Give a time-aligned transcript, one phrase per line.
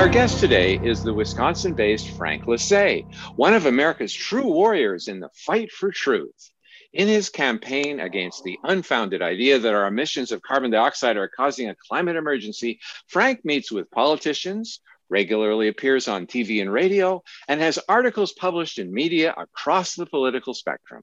[0.00, 3.06] Our guest today is the Wisconsin based Frank Lasee,
[3.36, 6.50] one of America's true warriors in the fight for truth.
[6.94, 11.68] In his campaign against the unfounded idea that our emissions of carbon dioxide are causing
[11.68, 17.78] a climate emergency, Frank meets with politicians, regularly appears on TV and radio, and has
[17.86, 21.02] articles published in media across the political spectrum.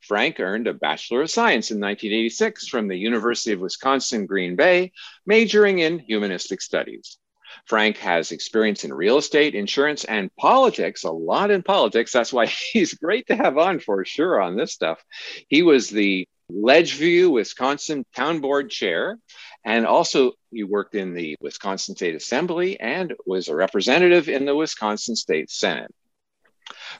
[0.00, 4.92] Frank earned a Bachelor of Science in 1986 from the University of Wisconsin Green Bay,
[5.26, 7.18] majoring in humanistic studies.
[7.66, 12.12] Frank has experience in real estate, insurance, and politics, a lot in politics.
[12.12, 15.02] That's why he's great to have on for sure on this stuff.
[15.48, 19.18] He was the Ledgeview, Wisconsin Town Board Chair,
[19.64, 24.54] and also he worked in the Wisconsin State Assembly and was a representative in the
[24.54, 25.90] Wisconsin State Senate.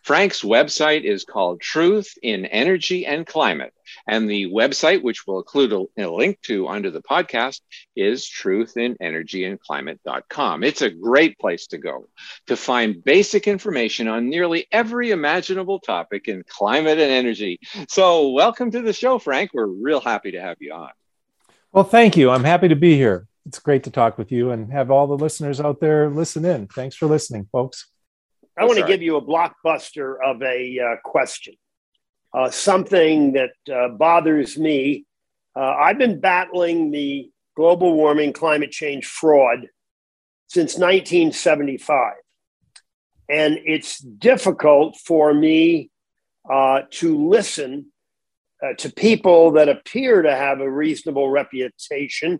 [0.03, 3.73] Frank's website is called Truth in Energy and Climate.
[4.07, 7.63] And the website, which we'll include a, a link to under the podcast,
[7.97, 10.65] is truthinenergyandclimate.com.
[10.65, 12.11] It's a great place to go
[12.47, 17.61] to find basic information on nearly every imaginable topic in climate and energy.
[17.89, 19.53] So, welcome to the show, Frank.
[19.55, 20.91] We're real happy to have you on.
[21.73, 22.31] Well, thank you.
[22.31, 23.27] I'm happy to be here.
[23.47, 26.67] It's great to talk with you and have all the listeners out there listen in.
[26.69, 27.91] Thanks for listening, folks.
[28.57, 31.55] I want to give you a blockbuster of a uh, question,
[32.33, 35.07] uh, something that uh, bothers me.
[35.57, 39.69] Uh, I've been battling the global warming climate change fraud
[40.49, 42.15] since 1975.
[43.29, 45.91] And it's difficult for me
[46.49, 47.87] uh, to listen
[48.63, 52.39] uh, to people that appear to have a reasonable reputation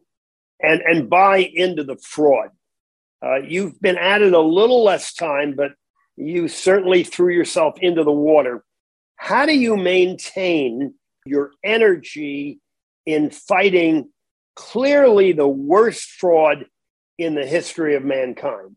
[0.63, 2.51] and, and buy into the fraud.
[3.49, 5.73] you've been at it a little less time, but
[6.17, 8.65] you certainly threw yourself into the water.
[9.17, 10.95] How do you maintain
[11.25, 12.61] your energy
[13.07, 14.11] in fighting
[14.55, 16.67] clearly the worst fraud
[17.19, 18.77] in the history of mankind?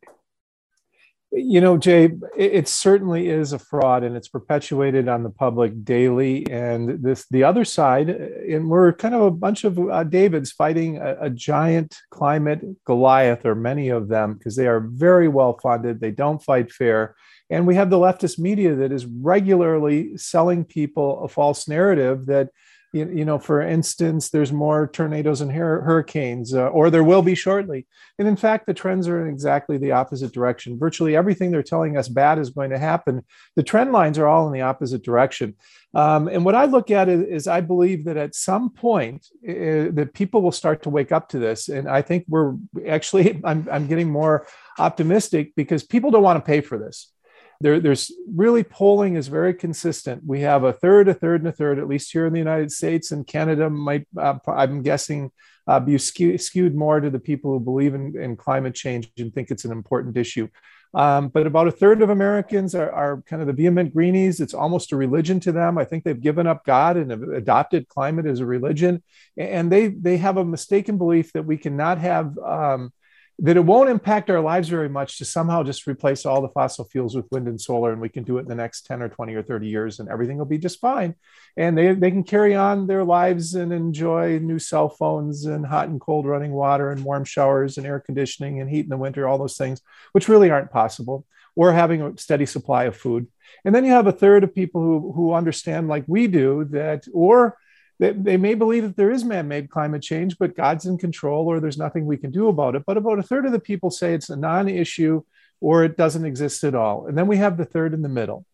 [1.37, 6.49] You know, Jay, it certainly is a fraud and it's perpetuated on the public daily.
[6.49, 10.97] And this, the other side, and we're kind of a bunch of uh, Davids fighting
[10.97, 15.99] a, a giant climate Goliath, or many of them, because they are very well funded.
[15.99, 17.15] They don't fight fair.
[17.49, 22.49] And we have the leftist media that is regularly selling people a false narrative that
[22.93, 27.35] you, you know, for instance, there's more tornadoes and hurricanes, uh, or there will be
[27.35, 27.85] shortly.
[28.17, 30.79] And in fact, the trends are in exactly the opposite direction.
[30.79, 33.23] Virtually everything they're telling us bad is going to happen.
[33.55, 35.55] The trend lines are all in the opposite direction.
[35.93, 39.91] Um, and what I look at is, is, I believe that at some point uh,
[39.91, 41.69] that people will start to wake up to this.
[41.69, 42.55] And I think we're
[42.87, 44.47] actually, I'm, I'm getting more
[44.79, 47.11] optimistic because people don't want to pay for this
[47.59, 50.23] there, there's really polling is very consistent.
[50.25, 52.71] We have a third, a third, and a third, at least here in the United
[52.71, 55.31] States and Canada might, uh, I'm guessing,
[55.67, 59.33] uh, be skew, skewed more to the people who believe in, in, climate change and
[59.33, 60.47] think it's an important issue.
[60.93, 64.39] Um, but about a third of Americans are, are, kind of the vehement greenies.
[64.39, 65.77] It's almost a religion to them.
[65.77, 69.03] I think they've given up God and have adopted climate as a religion.
[69.35, 72.93] And they, they have a mistaken belief that we cannot have um,
[73.39, 76.85] that it won't impact our lives very much to somehow just replace all the fossil
[76.85, 79.09] fuels with wind and solar and we can do it in the next 10 or
[79.09, 81.13] 20 or 30 years and everything will be just fine.
[81.55, 85.87] And they, they can carry on their lives and enjoy new cell phones and hot
[85.87, 89.27] and cold running water and warm showers and air conditioning and heat in the winter
[89.27, 89.81] all those things
[90.13, 91.25] which really aren't possible
[91.55, 93.27] or having a steady supply of food.
[93.63, 97.05] And then you have a third of people who, who understand like we do that
[97.13, 97.57] or
[97.99, 101.59] they, they may believe that there is man-made climate change, but God's in control or
[101.59, 102.83] there's nothing we can do about it.
[102.85, 105.23] But about a third of the people say it's a non-issue
[105.59, 107.07] or it doesn't exist at all.
[107.07, 108.45] And then we have the third in the middle.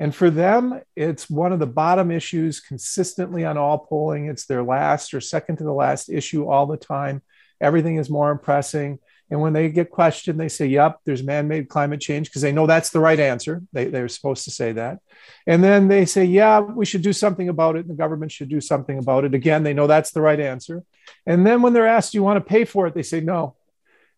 [0.00, 4.26] And for them, it's one of the bottom issues consistently on all polling.
[4.26, 7.22] It's their last or second to the last issue all the time.
[7.60, 9.00] Everything is more pressing.
[9.30, 12.52] And when they get questioned, they say, Yep, there's man made climate change because they
[12.52, 13.62] know that's the right answer.
[13.72, 15.00] They, they're supposed to say that.
[15.46, 17.80] And then they say, Yeah, we should do something about it.
[17.80, 19.34] And the government should do something about it.
[19.34, 20.82] Again, they know that's the right answer.
[21.26, 22.94] And then when they're asked, Do you want to pay for it?
[22.94, 23.54] They say, No.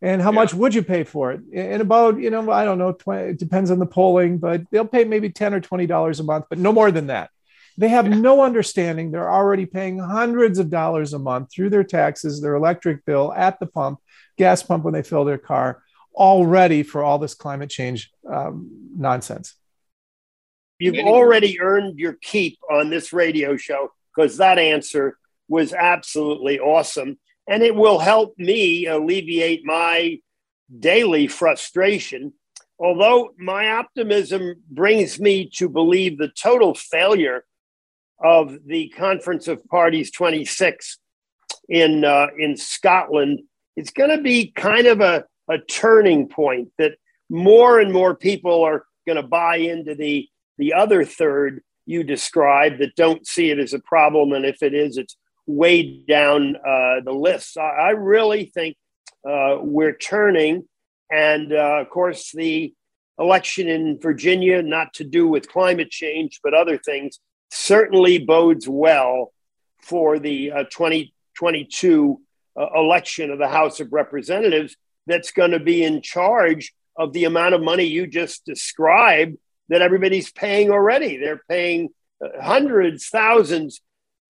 [0.03, 0.37] And how yeah.
[0.37, 1.41] much would you pay for it?
[1.53, 4.87] And about, you know, I don't know, 20, it depends on the polling, but they'll
[4.87, 7.31] pay maybe 10 or $20 a month, but no more than that.
[7.77, 8.17] They have yeah.
[8.17, 9.11] no understanding.
[9.11, 13.61] They're already paying hundreds of dollars a month through their taxes, their electric bill at
[13.61, 14.01] the pump
[14.41, 15.83] gas pump when they fill their car,
[16.15, 19.55] all ready for all this climate change um, nonsense.
[20.79, 27.19] You've already earned your keep on this radio show because that answer was absolutely awesome.
[27.47, 30.21] And it will help me alleviate my
[30.79, 32.33] daily frustration.
[32.79, 37.45] Although my optimism brings me to believe the total failure
[38.25, 40.99] of the Conference of Parties 26
[41.69, 43.41] in, uh, in Scotland
[43.77, 46.93] it's going to be kind of a, a turning point that
[47.29, 50.29] more and more people are going to buy into the
[50.59, 54.75] the other third you described that don't see it as a problem and if it
[54.75, 57.59] is it's way down uh, the list.
[57.59, 58.77] I, I really think
[59.29, 60.69] uh, we're turning
[61.11, 62.73] and uh, of course the
[63.19, 67.21] election in virginia not to do with climate change but other things
[67.51, 69.33] certainly bodes well
[69.83, 72.21] for the uh, 2022
[72.59, 74.77] uh, election of the House of Representatives
[75.07, 79.37] that's going to be in charge of the amount of money you just described
[79.69, 81.17] that everybody's paying already.
[81.17, 81.91] They're paying
[82.23, 83.81] uh, hundreds, thousands,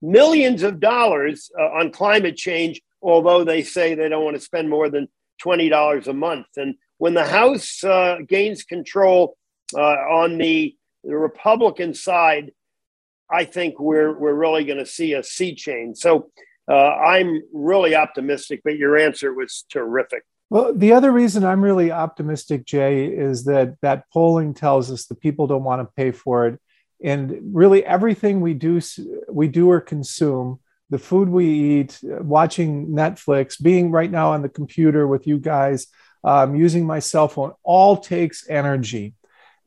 [0.02, 4.70] millions of dollars uh, on climate change, although they say they don't want to spend
[4.70, 5.08] more than
[5.44, 6.46] $20 a month.
[6.56, 9.36] And when the House uh, gains control
[9.74, 12.52] uh, on the, the Republican side,
[13.30, 15.98] I think we're, we're really going to see a sea change.
[15.98, 16.30] So
[16.68, 20.22] uh, I'm really optimistic, but your answer was terrific.
[20.50, 25.14] Well, the other reason I'm really optimistic, Jay, is that that polling tells us the
[25.14, 26.60] people don't want to pay for it,
[27.02, 28.80] and really everything we do,
[29.28, 30.58] we do or consume,
[30.90, 35.86] the food we eat, watching Netflix, being right now on the computer with you guys,
[36.24, 39.14] um, using my cell phone, all takes energy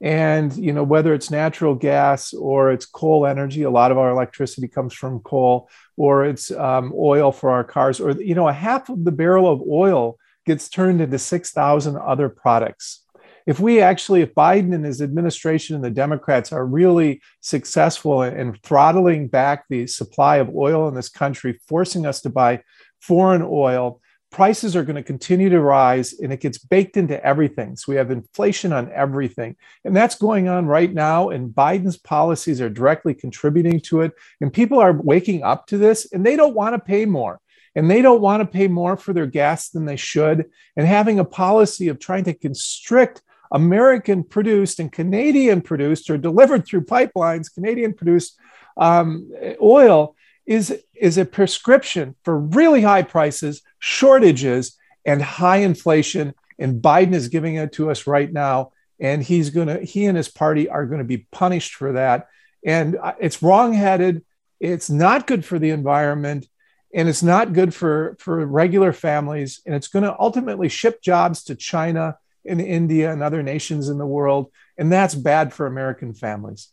[0.03, 4.09] and you know whether it's natural gas or it's coal energy a lot of our
[4.09, 8.53] electricity comes from coal or it's um, oil for our cars or you know a
[8.53, 13.05] half of the barrel of oil gets turned into 6000 other products.
[13.45, 18.57] If we actually if biden and his administration and the democrats are really successful in
[18.63, 22.61] throttling back the supply of oil in this country forcing us to buy
[23.01, 24.01] foreign oil
[24.33, 27.75] prices are going to continue to rise and it gets baked into everything.
[27.75, 29.55] So we have inflation on everything.
[29.85, 31.29] And that's going on right now.
[31.29, 34.13] And Biden's policies are directly contributing to it.
[34.41, 37.39] And people are waking up to this and they don't want to pay more.
[37.75, 40.49] And they don't want to pay more for their gas than they should.
[40.75, 43.21] And having a policy of trying to constrict
[43.51, 48.35] American produced and Canadian produced or delivered through pipelines, Canadian produced
[48.77, 49.31] um,
[49.61, 56.33] oil is, is a prescription for really high prices, shortages, and high inflation.
[56.59, 58.71] And Biden is giving it to us right now.
[58.99, 62.27] And he's going to, he and his party are going to be punished for that.
[62.65, 64.23] And it's wrongheaded.
[64.59, 66.47] It's not good for the environment.
[66.93, 69.61] And it's not good for, for regular families.
[69.65, 73.97] And it's going to ultimately ship jobs to China and India and other nations in
[73.97, 74.51] the world.
[74.77, 76.69] And that's bad for American families.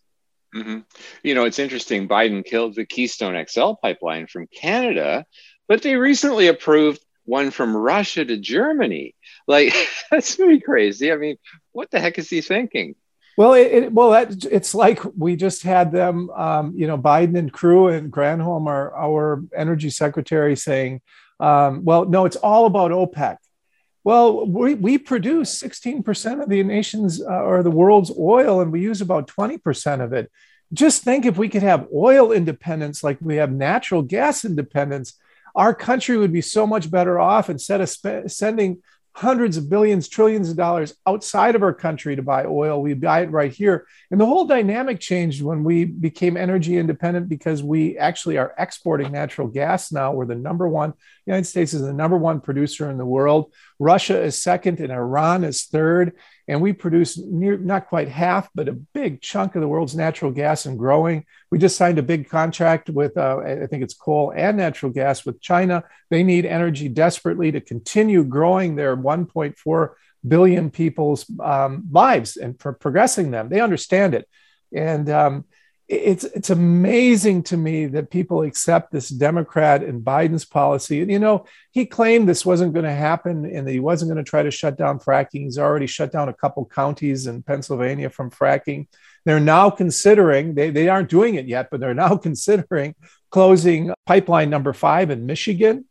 [0.54, 0.78] Mm-hmm.
[1.22, 2.08] You know, it's interesting.
[2.08, 5.24] Biden killed the Keystone XL pipeline from Canada,
[5.68, 9.14] but they recently approved one from Russia to Germany.
[9.46, 9.74] Like,
[10.10, 11.12] that's pretty crazy.
[11.12, 11.36] I mean,
[11.72, 12.96] what the heck is he thinking?
[13.36, 17.38] Well, it, it, well, that, it's like we just had them, um, you know, Biden
[17.38, 21.00] and crew and Granholm, our, our energy secretary, saying,
[21.38, 23.38] um, well, no, it's all about OPEC.
[24.02, 28.80] Well, we, we produce 16% of the nation's uh, or the world's oil, and we
[28.80, 30.30] use about 20% of it.
[30.72, 35.14] Just think if we could have oil independence like we have natural gas independence,
[35.54, 37.90] our country would be so much better off instead of
[38.30, 42.80] sending hundreds of billions, trillions of dollars outside of our country to buy oil.
[42.80, 43.86] We buy it right here.
[44.10, 49.12] And the whole dynamic changed when we became energy independent because we actually are exporting
[49.12, 50.12] natural gas now.
[50.12, 53.52] We're the number one, the United States is the number one producer in the world.
[53.78, 56.16] Russia is second and Iran is third
[56.50, 60.32] and we produce near not quite half, but a big chunk of the world's natural
[60.32, 61.24] gas and growing.
[61.48, 65.24] We just signed a big contract with, uh, I think it's coal and natural gas
[65.24, 65.84] with China.
[66.10, 69.90] They need energy desperately to continue growing their 1.4
[70.26, 73.48] billion people's um, lives and for progressing them.
[73.48, 74.28] They understand it.
[74.74, 75.44] And um,
[75.90, 80.98] it's it's amazing to me that people accept this Democrat and Biden's policy.
[80.98, 84.28] You know, he claimed this wasn't going to happen and that he wasn't going to
[84.28, 85.42] try to shut down fracking.
[85.42, 88.86] He's already shut down a couple counties in Pennsylvania from fracking.
[89.24, 92.94] They're now considering, they, they aren't doing it yet, but they're now considering
[93.30, 95.86] closing pipeline number five in Michigan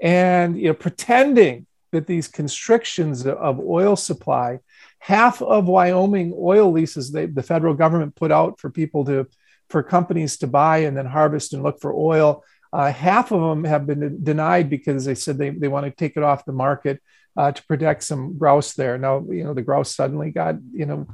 [0.00, 4.60] and you know pretending that these constrictions of oil supply
[5.00, 9.26] half of wyoming oil leases they, the federal government put out for people to
[9.70, 13.64] for companies to buy and then harvest and look for oil uh, half of them
[13.64, 17.00] have been denied because they said they, they want to take it off the market
[17.36, 18.98] uh, to protect some grouse there.
[18.98, 21.06] Now, you know, the grouse suddenly got, you know,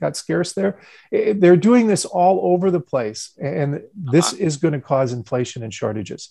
[0.00, 0.80] got scarce there.
[1.10, 4.44] It, they're doing this all over the place, and this uh-huh.
[4.44, 6.30] is going to cause inflation and shortages.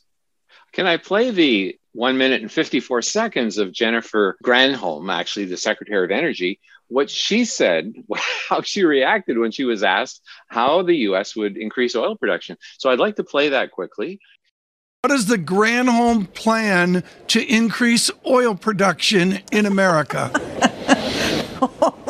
[0.74, 6.04] Can I play the one minute and 54 seconds of Jennifer Granholm, actually the Secretary
[6.04, 7.94] of Energy, what she said,
[8.50, 12.58] how she reacted when she was asked how the US would increase oil production.
[12.80, 14.20] So I'd like to play that quickly.
[15.02, 20.32] What is the Granholm plan to increase oil production in America?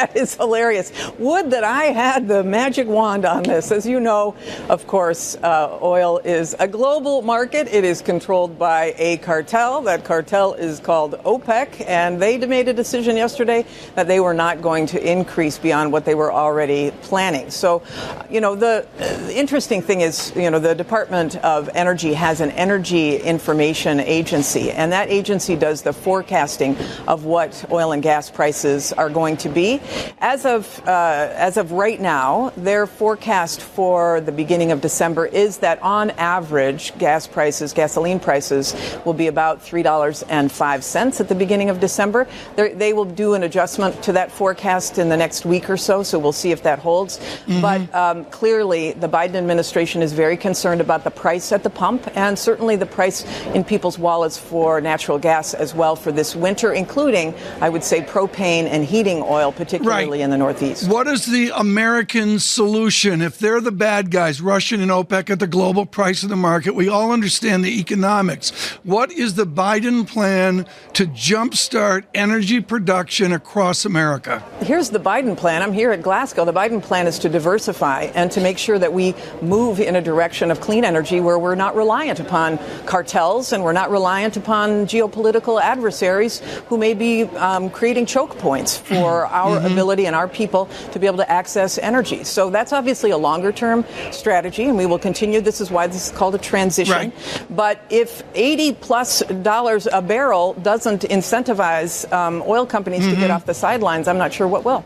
[0.00, 0.92] that is hilarious.
[1.18, 3.70] Would that I had the magic wand on this.
[3.70, 4.34] As you know,
[4.68, 7.68] of course, uh, oil is a global market.
[7.68, 9.82] It is controlled by a cartel.
[9.82, 13.64] That cartel is called OPEC, and they made a decision yesterday
[13.94, 17.50] that they were not going to increase beyond what they were already planning.
[17.50, 17.82] So,
[18.30, 22.50] you know, the, the interesting thing is, you know, the Department of Energy has an
[22.52, 26.76] energy information agency, and that agency does the forecasting
[27.06, 29.80] of what oil and gas prices are going to be.
[30.18, 35.58] As of uh, as of right now, their forecast for the beginning of December is
[35.58, 41.20] that on average, gas prices, gasoline prices, will be about three dollars and five cents
[41.20, 42.26] at the beginning of December.
[42.56, 46.02] They're, they will do an adjustment to that forecast in the next week or so,
[46.02, 47.18] so we'll see if that holds.
[47.18, 47.60] Mm-hmm.
[47.60, 52.08] But um, clearly, the Biden administration is very concerned about the price at the pump
[52.14, 56.72] and certainly the price in people's wallets for natural gas as well for this winter,
[56.72, 60.20] including, I would say, propane and heating oil, particularly right.
[60.20, 60.88] in the Northeast.
[60.88, 63.22] What is the American solution?
[63.22, 66.74] If they're the bad guys, Russian and OPEC at the global price of the market,
[66.74, 68.50] we all understand the economics.
[68.84, 74.42] What is the Biden plan to jumpstart energy production across America?
[74.60, 75.62] Here's the Biden plan.
[75.62, 76.44] I'm here at Glasgow.
[76.44, 80.02] The Biden plan is to diversify and to make sure that we move in a
[80.02, 84.86] direction of clean energy where we're not reliant upon cartels and we're not reliant upon
[84.86, 89.72] geopolitical adversaries who may be um, creating choke points for our mm-hmm.
[89.72, 92.24] ability and our people to be able to access energy.
[92.24, 95.40] So that's obviously a longer term strategy, and we will continue.
[95.40, 96.94] This is why this is called a transition.
[96.94, 97.46] Right.
[97.50, 103.10] But if 80 plus dollars a barrel doesn't incentivize um, oil companies mm-hmm.
[103.10, 103.36] to get mm-hmm.
[103.36, 104.84] off the sidelines, I'm not sure what will.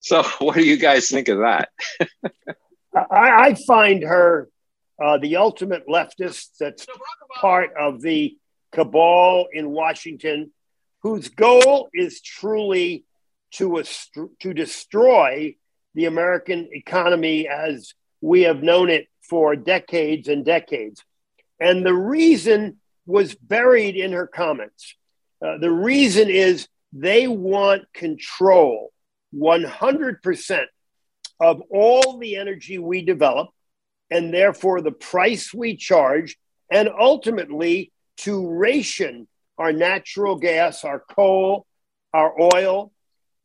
[0.00, 1.68] So, what do you guys think of that?
[2.94, 4.48] I, I, find her
[5.00, 6.86] uh, the ultimate leftist that's
[7.40, 8.36] part of the
[8.72, 10.50] cabal in Washington
[11.02, 13.04] whose goal is truly
[13.52, 13.82] to,
[14.40, 15.54] to destroy
[15.94, 21.04] the American economy as we have known it for decades and decades.
[21.58, 24.94] And the reason was buried in her comments.
[25.44, 28.92] Uh, the reason is they want control
[29.34, 30.64] 100%
[31.40, 33.48] of all the energy we develop,
[34.10, 36.36] and therefore the price we charge,
[36.70, 39.26] and ultimately to ration
[39.60, 41.66] our natural gas, our coal,
[42.14, 42.92] our oil.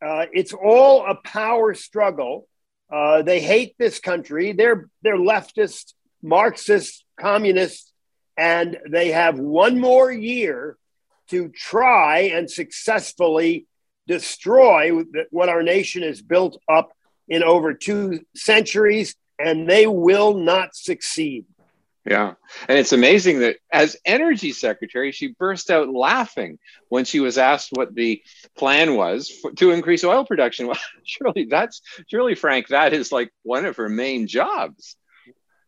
[0.04, 2.48] Uh, it's all a power struggle.
[2.92, 4.54] Uh, they hate this country.
[4.54, 5.94] They're they're leftist,
[6.24, 7.92] Marxist, communist,
[8.38, 10.78] and they have one more year
[11.32, 13.68] to try and successfully
[14.08, 16.94] destroy what our nation has built up
[17.28, 21.46] in over two centuries, and they will not succeed.
[22.06, 22.34] Yeah.
[22.70, 26.60] And it's amazing that as energy secretary, she burst out laughing
[26.90, 28.22] when she was asked what the
[28.56, 30.68] plan was for, to increase oil production.
[30.76, 34.96] Well, surely that's surely Frank, that is like one of her main jobs.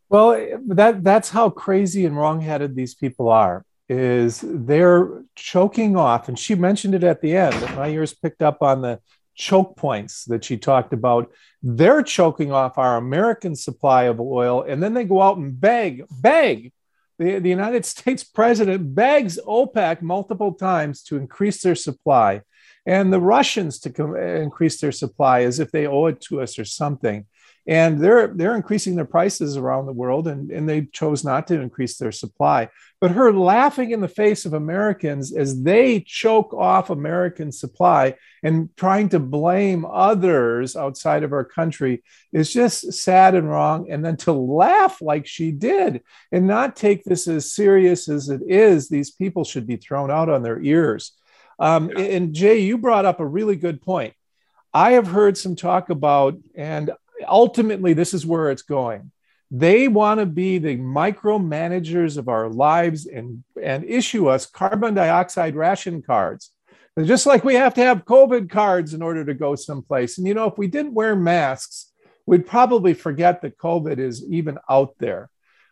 [0.10, 3.65] Well, that that's how crazy and wrongheaded these people are.
[3.89, 7.53] Is they're choking off, and she mentioned it at the end.
[7.56, 9.00] That my ears picked up on the
[9.38, 11.32] choke points that she talked about.
[11.62, 16.03] They're choking off our American supply of oil, and then they go out and beg,
[16.12, 16.74] beg.
[17.20, 22.41] The, the United States president begs OPEC multiple times to increase their supply.
[22.86, 26.58] and the Russians to com- increase their supply as if they owe it to us
[26.60, 27.25] or something.
[27.67, 31.59] And they're they're increasing their prices around the world, and, and they chose not to
[31.59, 32.69] increase their supply.
[33.01, 38.69] But her laughing in the face of Americans as they choke off American supply and
[38.77, 43.91] trying to blame others outside of our country is just sad and wrong.
[43.91, 48.41] And then to laugh like she did and not take this as serious as it
[48.47, 51.12] is, these people should be thrown out on their ears.
[51.59, 54.13] Um, and Jay, you brought up a really good point.
[54.74, 56.91] I have heard some talk about, and
[57.27, 59.12] ultimately, this is where it's going.
[59.50, 65.55] They want to be the micromanagers of our lives and, and issue us carbon dioxide
[65.55, 66.51] ration cards.
[66.97, 70.17] And just like we have to have COVID cards in order to go someplace.
[70.17, 71.91] And you know, if we didn't wear masks,
[72.25, 75.29] we'd probably forget that COVID is even out there.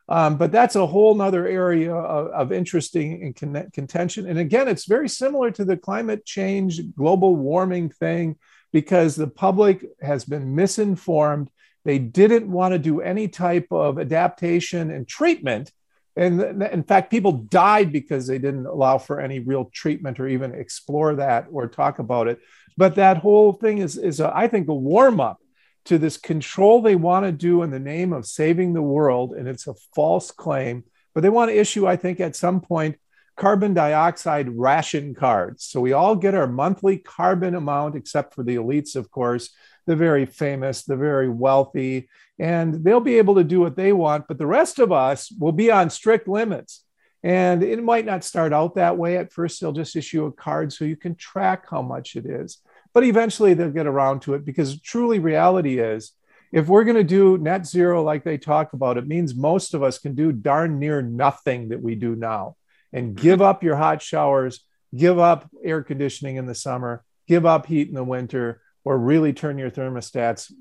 [0.08, 4.28] Um, but that's a whole nother area of, of interesting and con- contention.
[4.28, 8.38] And again, it's very similar to the climate change, global warming thing,
[8.76, 11.50] because the public has been misinformed.
[11.86, 15.72] They didn't want to do any type of adaptation and treatment.
[16.18, 20.54] And in fact, people died because they didn't allow for any real treatment or even
[20.54, 22.42] explore that or talk about it.
[22.76, 25.38] But that whole thing is, is a, I think, a warm up
[25.86, 29.32] to this control they want to do in the name of saving the world.
[29.32, 30.84] And it's a false claim.
[31.14, 32.98] But they want to issue, I think, at some point,
[33.36, 35.64] carbon dioxide ration cards.
[35.66, 39.50] So we all get our monthly carbon amount, except for the elites, of course,
[39.86, 44.28] the very famous, the very wealthy, and they'll be able to do what they want.
[44.28, 46.84] But the rest of us will be on strict limits.
[47.24, 49.18] And it might not start out that way.
[49.18, 52.62] At first, they'll just issue a card so you can track how much it is
[52.96, 56.14] but eventually they'll get around to it because truly reality is
[56.52, 59.84] if we're going to do net zero like they talk about it means most of
[59.84, 62.56] us can do darn near nothing that we do now
[62.96, 67.66] and give up your hot showers give up air conditioning in the summer give up
[67.66, 70.52] heat in the winter or really turn your thermostats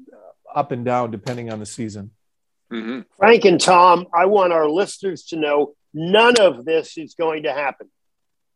[0.54, 2.10] up and down depending on the season
[2.72, 3.00] mm-hmm.
[3.16, 7.52] frank and tom i want our listeners to know none of this is going to
[7.52, 7.88] happen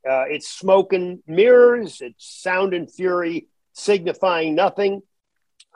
[0.09, 5.03] uh, it's smoke and mirrors it's sound and fury signifying nothing.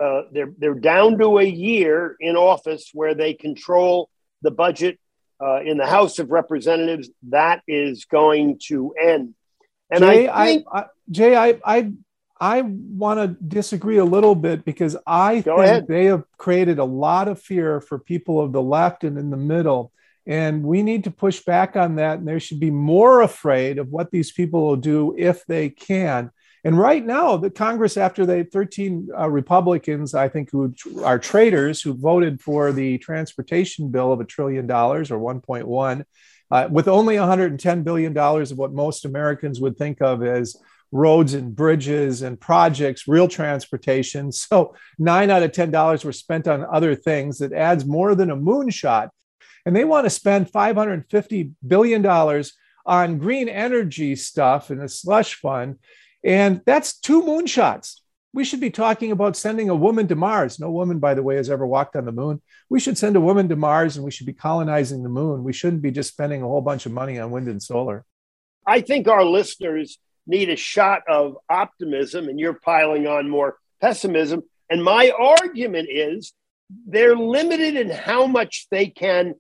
[0.01, 4.11] Uh, they're, they're down to a year in office where they control
[4.43, 4.99] the budget
[5.43, 7.11] uh, in the House of Representatives.
[7.29, 9.35] That is going to end.
[9.91, 11.93] And Jay, I, think, I, I Jay, I, I,
[12.41, 15.87] I want to disagree a little bit because I think ahead.
[15.87, 19.37] they have created a lot of fear for people of the left and in the
[19.37, 19.93] middle.
[20.27, 22.19] And we need to push back on that.
[22.19, 26.31] And they should be more afraid of what these people will do if they can.
[26.65, 30.73] And right now, the Congress, after they 13 uh, Republicans, I think, who
[31.03, 36.05] are traitors, who voted for the transportation bill of a trillion dollars or 1.1,
[36.53, 40.57] uh, with only 110 billion dollars of what most Americans would think of as
[40.93, 44.31] roads and bridges and projects, real transportation.
[44.53, 47.39] So nine out of ten dollars were spent on other things.
[47.39, 49.09] That adds more than a moonshot,
[49.67, 52.53] and they want to spend 550 billion dollars
[52.85, 55.79] on green energy stuff in a slush fund
[56.25, 58.01] and that's two moonshots.
[58.35, 60.59] We should be talking about sending a woman to Mars.
[60.59, 62.41] No woman, by the way, has ever walked on the moon.
[62.71, 65.45] We should send a woman to Mars and we should be colonizing the moon.
[65.45, 68.07] We shouldn't be just spending a whole bunch of money on wind and solar.
[68.67, 74.43] I think our listeners need a shot of optimism, and you're piling on more pessimism.
[74.71, 76.33] And my argument is
[76.87, 79.35] they're limited in how much they can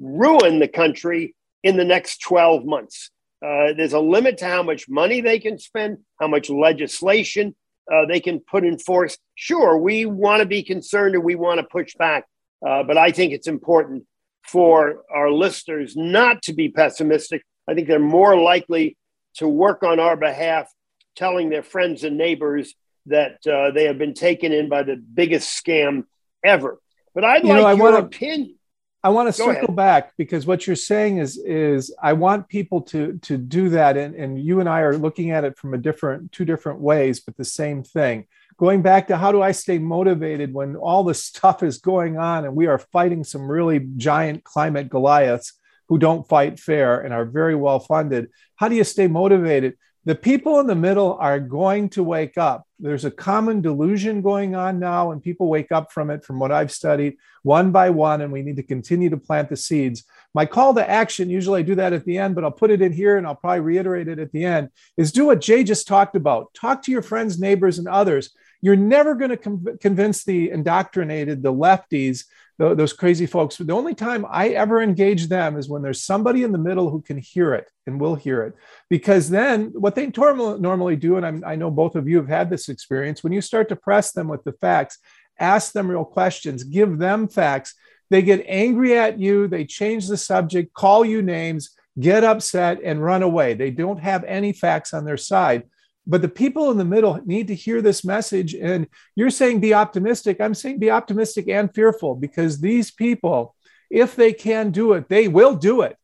[0.00, 3.10] ruin the country in the next 12 months.
[3.44, 7.54] Uh, there's a limit to how much money they can spend, how much legislation
[7.92, 9.18] uh, they can put in force.
[9.34, 12.24] Sure, we want to be concerned and we want to push back,
[12.66, 14.04] uh, but I think it's important
[14.44, 17.42] for our listeners not to be pessimistic.
[17.68, 18.96] I think they're more likely
[19.36, 20.68] to work on our behalf,
[21.16, 22.74] telling their friends and neighbors
[23.06, 26.04] that uh, they have been taken in by the biggest scam
[26.44, 26.78] ever.
[27.14, 28.56] But I'd you like know, your wanna, opinion.
[29.04, 29.76] I want to circle ahead.
[29.76, 34.14] back because what you're saying is is I want people to to do that and,
[34.14, 37.36] and you and I are looking at it from a different two different ways but
[37.36, 38.26] the same thing.
[38.58, 42.44] Going back to how do I stay motivated when all this stuff is going on
[42.44, 45.54] and we are fighting some really giant climate Goliaths
[45.88, 48.30] who don't fight fair and are very well funded.
[48.56, 49.76] How do you stay motivated?
[50.04, 52.66] The people in the middle are going to wake up.
[52.80, 56.50] There's a common delusion going on now, and people wake up from it, from what
[56.50, 60.02] I've studied, one by one, and we need to continue to plant the seeds.
[60.34, 62.82] My call to action, usually I do that at the end, but I'll put it
[62.82, 65.86] in here and I'll probably reiterate it at the end, is do what Jay just
[65.86, 66.52] talked about.
[66.54, 68.30] Talk to your friends, neighbors, and others.
[68.60, 72.24] You're never going to com- convince the indoctrinated, the lefties,
[72.58, 73.56] those crazy folks.
[73.56, 77.00] The only time I ever engage them is when there's somebody in the middle who
[77.00, 78.54] can hear it and will hear it.
[78.88, 82.50] Because then what they normally do, and I'm, I know both of you have had
[82.50, 84.98] this experience, when you start to press them with the facts,
[85.38, 87.74] ask them real questions, give them facts,
[88.10, 93.02] they get angry at you, they change the subject, call you names, get upset, and
[93.02, 93.54] run away.
[93.54, 95.64] They don't have any facts on their side.
[96.06, 98.54] But the people in the middle need to hear this message.
[98.54, 100.40] And you're saying be optimistic.
[100.40, 103.54] I'm saying be optimistic and fearful because these people,
[103.90, 105.96] if they can do it, they will do it.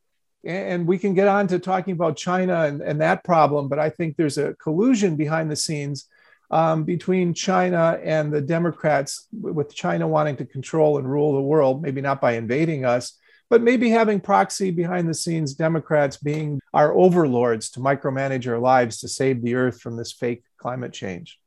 [0.45, 3.69] And we can get on to talking about China and, and that problem.
[3.69, 6.07] But I think there's a collusion behind the scenes
[6.51, 11.83] um, between China and the Democrats, with China wanting to control and rule the world,
[11.83, 13.19] maybe not by invading us,
[13.51, 18.99] but maybe having proxy behind the scenes Democrats being our overlords to micromanage our lives
[19.01, 21.39] to save the earth from this fake climate change.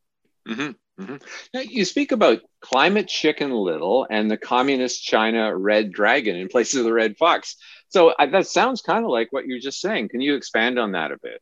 [0.47, 1.15] Mm-hmm, mm-hmm.
[1.53, 6.75] Now, you speak about climate chicken little and the communist China red dragon in place
[6.75, 7.55] of the red fox.
[7.89, 10.09] So uh, that sounds kind of like what you're just saying.
[10.09, 11.41] Can you expand on that a bit?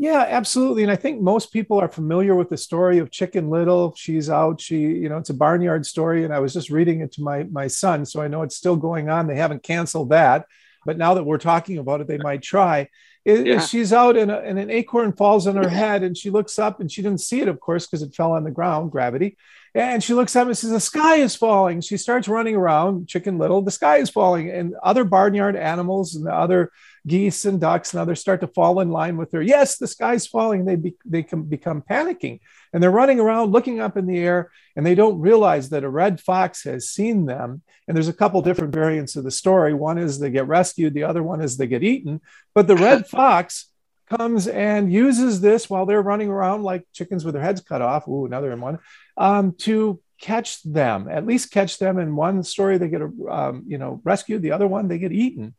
[0.00, 0.82] Yeah, absolutely.
[0.82, 3.94] And I think most people are familiar with the story of Chicken Little.
[3.94, 4.58] She's out.
[4.58, 6.24] She, you know, it's a barnyard story.
[6.24, 8.76] And I was just reading it to my my son, so I know it's still
[8.76, 9.26] going on.
[9.26, 10.46] They haven't canceled that,
[10.86, 12.88] but now that we're talking about it, they might try.
[13.26, 13.60] It, yeah.
[13.60, 16.80] She's out and, a, and an acorn falls on her head, and she looks up
[16.80, 19.36] and she didn't see it, of course, because it fell on the ground, gravity.
[19.74, 21.80] And she looks up and says, The sky is falling.
[21.80, 24.50] She starts running around, Chicken Little, the sky is falling.
[24.50, 26.72] And other barnyard animals and the other
[27.06, 29.40] geese and ducks and others start to fall in line with her.
[29.40, 30.64] Yes, the sky's falling.
[30.64, 32.40] They, be, they can become panicking
[32.72, 35.88] and they're running around looking up in the air and they don't realize that a
[35.88, 37.62] red fox has seen them.
[37.88, 39.74] And there's a couple different variants of the story.
[39.74, 42.20] One is they get rescued, the other one is they get eaten.
[42.54, 43.69] But the red fox
[44.10, 48.08] comes and uses this while they're running around like chickens with their heads cut off.
[48.08, 48.78] Ooh, another one
[49.16, 51.08] um, to catch them.
[51.08, 51.98] At least catch them.
[51.98, 54.42] In one story, they get um, you know rescued.
[54.42, 55.54] The other one, they get eaten.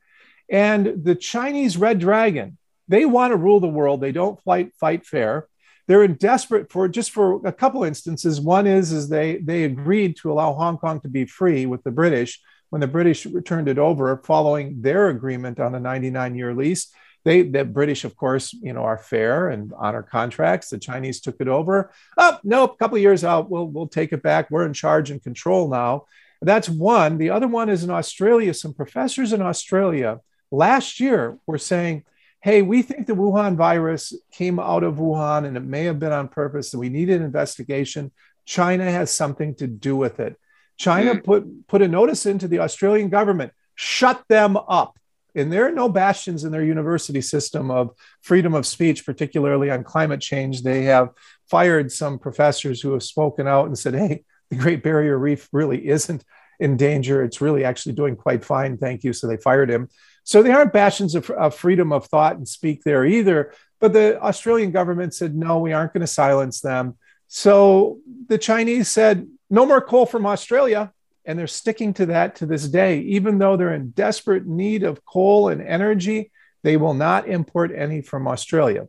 [0.49, 4.01] And the Chinese red dragon, they want to rule the world.
[4.01, 5.47] They don't fight fight fair.
[5.87, 8.39] They're in desperate for just for a couple instances.
[8.39, 11.91] One is is they they agreed to allow Hong Kong to be free with the
[11.91, 16.93] British when the British returned it over, following their agreement on a 99 year lease.
[17.23, 20.69] They the British, of course, you know, are fair and honor contracts.
[20.69, 21.91] The Chinese took it over.
[22.17, 24.49] Oh, nope, a couple of years out, we'll we'll take it back.
[24.49, 26.05] We're in charge and control now.
[26.41, 27.19] That's one.
[27.19, 28.53] The other one is in Australia.
[28.53, 32.03] Some professors in Australia last year were saying,
[32.41, 36.11] hey, we think the Wuhan virus came out of Wuhan and it may have been
[36.11, 38.11] on purpose, and we need an investigation.
[38.45, 40.35] China has something to do with it.
[40.77, 41.23] China mm.
[41.23, 44.97] put, put a notice into the Australian government, shut them up.
[45.35, 47.91] And there are no bastions in their university system of
[48.21, 50.61] freedom of speech, particularly on climate change.
[50.61, 51.09] They have
[51.49, 55.87] fired some professors who have spoken out and said, hey, the Great Barrier Reef really
[55.87, 56.23] isn't
[56.59, 57.23] in danger.
[57.23, 58.77] It's really actually doing quite fine.
[58.77, 59.13] Thank you.
[59.13, 59.89] So they fired him.
[60.23, 63.53] So they aren't bastions of, of freedom of thought and speak there either.
[63.79, 66.97] But the Australian government said, no, we aren't going to silence them.
[67.27, 70.91] So the Chinese said, no more coal from Australia.
[71.25, 72.99] And they're sticking to that to this day.
[72.99, 76.31] Even though they're in desperate need of coal and energy,
[76.63, 78.87] they will not import any from Australia.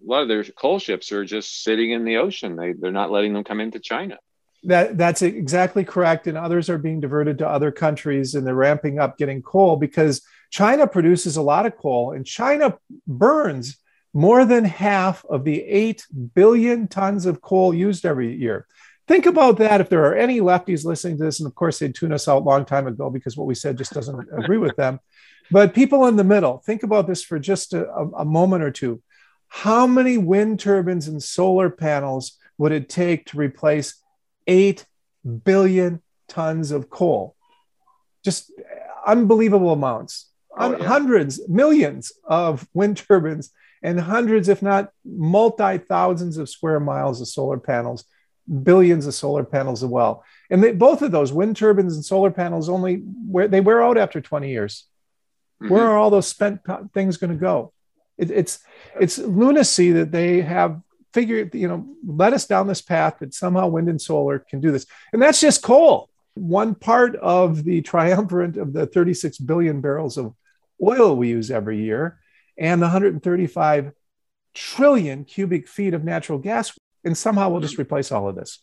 [0.00, 2.56] A lot of their coal ships are just sitting in the ocean.
[2.56, 4.18] They, they're not letting them come into China.
[4.64, 8.98] That that's exactly correct, and others are being diverted to other countries, and they're ramping
[8.98, 13.78] up getting coal because China produces a lot of coal, and China burns
[14.12, 18.66] more than half of the eight billion tons of coal used every year.
[19.08, 19.80] Think about that.
[19.80, 22.42] If there are any lefties listening to this, and of course they'd tune us out
[22.42, 25.00] a long time ago because what we said just doesn't agree with them.
[25.50, 29.02] But people in the middle, think about this for just a, a moment or two.
[29.48, 34.02] How many wind turbines and solar panels would it take to replace
[34.46, 34.84] 8
[35.44, 37.36] billion tons of coal.
[38.24, 40.30] Just uh, unbelievable amounts.
[40.56, 40.86] Oh, yeah.
[40.86, 43.50] Hundreds, millions of wind turbines,
[43.82, 48.04] and hundreds, if not multi thousands of square miles of solar panels,
[48.62, 50.24] billions of solar panels as well.
[50.50, 53.98] And they, both of those wind turbines and solar panels only where they wear out
[53.98, 54.84] after 20 years.
[55.62, 55.72] Mm-hmm.
[55.72, 56.60] Where are all those spent
[56.92, 57.72] things going to go?
[58.16, 58.60] It, it's
[59.00, 60.80] it's lunacy that they have
[61.12, 61.54] figured.
[61.54, 64.86] you know, led us down this path that somehow wind and solar can do this.
[65.12, 66.08] And that's just coal.
[66.34, 70.34] One part of the triumvirate of the 36 billion barrels of
[70.82, 72.20] oil we use every year
[72.56, 73.92] and the 135
[74.54, 76.76] trillion cubic feet of natural gas.
[77.08, 78.62] And somehow we'll just replace all of this.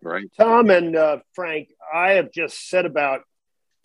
[0.00, 0.24] Right.
[0.38, 3.20] Tom and uh, Frank, I have just set about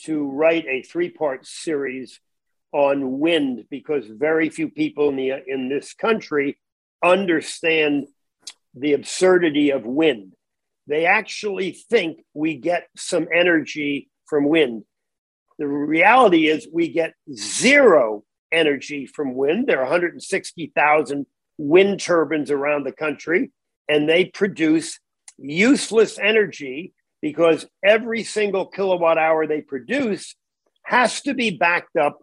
[0.03, 2.21] to write a three part series
[2.71, 6.57] on wind because very few people in, the, in this country
[7.03, 8.07] understand
[8.73, 10.31] the absurdity of wind.
[10.87, 14.85] they actually think we get some energy from wind.
[15.59, 19.67] The reality is we get zero energy from wind.
[19.67, 21.25] There are 160,000
[21.57, 23.51] wind turbines around the country,
[23.89, 24.99] and they produce
[25.37, 30.35] useless energy because every single kilowatt hour they produce
[30.83, 32.19] has to be backed up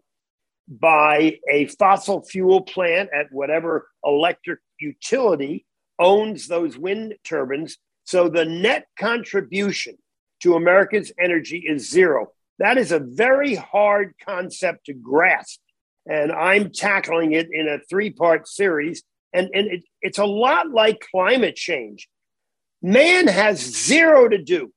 [0.69, 5.67] by a fossil fuel plant at whatever electric utility
[5.99, 7.77] owns those wind turbines.
[8.05, 9.97] So the net contribution
[10.41, 12.33] to America's energy is zero.
[12.59, 15.61] That is a very hard concept to grasp.
[16.07, 19.03] And I'm tackling it in a three part series.
[19.35, 22.09] And, and it, it's a lot like climate change.
[22.81, 24.73] Man has zero to do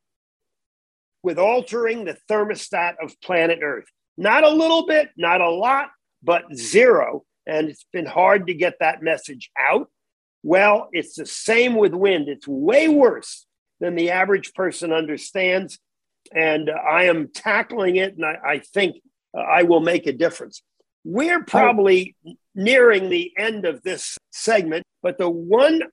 [1.24, 3.86] with altering the thermostat of planet Earth.
[4.18, 5.90] Not a little bit, not a lot,
[6.24, 7.24] but zero.
[7.46, 9.90] And it's been hard to get that message out.
[10.44, 12.28] Well, it's the same with wind.
[12.28, 13.46] It's way worse
[13.80, 15.80] than the average person understands.
[16.34, 19.02] And uh, I am tackling it, and I, I think
[19.38, 20.62] uh, I will make a difference.
[21.10, 21.44] We're oh.
[21.48, 22.18] probably
[22.54, 25.84] nearing the end of this segment, but the one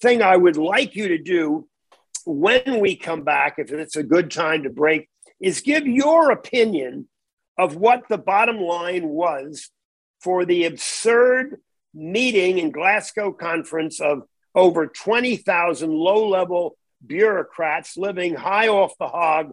[0.00, 1.68] thing I would like you to do
[2.24, 7.06] when we come back, if it's a good time to break, is give your opinion
[7.58, 9.68] of what the bottom line was
[10.22, 11.60] for the absurd
[11.92, 14.22] meeting in Glasgow conference of
[14.54, 19.52] over 20,000 low level bureaucrats living high off the hog,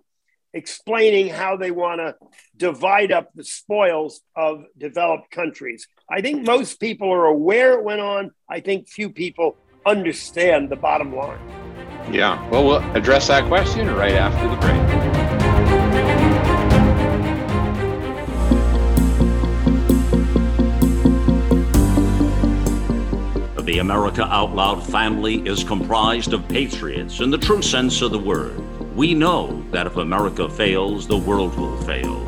[0.54, 2.16] explaining how they want to
[2.58, 5.88] divide up the spoils of developed countries.
[6.10, 8.32] I think most people are aware it went on.
[8.50, 11.40] I think few people understand the bottom line.
[12.12, 15.00] Yeah, well, we'll address that question right after the break.
[23.66, 28.18] The America Out Loud family is comprised of patriots in the true sense of the
[28.18, 28.60] word.
[29.00, 32.22] We know that if America fails, the world will fail.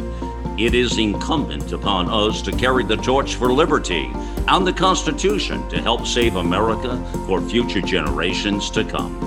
[0.57, 4.09] It is incumbent upon us to carry the torch for liberty
[4.47, 6.95] and the Constitution to help save America
[7.27, 9.19] for future generations to come.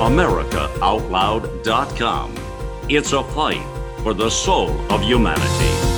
[0.00, 2.34] AmericaOutloud.com.
[2.88, 3.66] It's a fight
[4.02, 5.89] for the soul of humanity.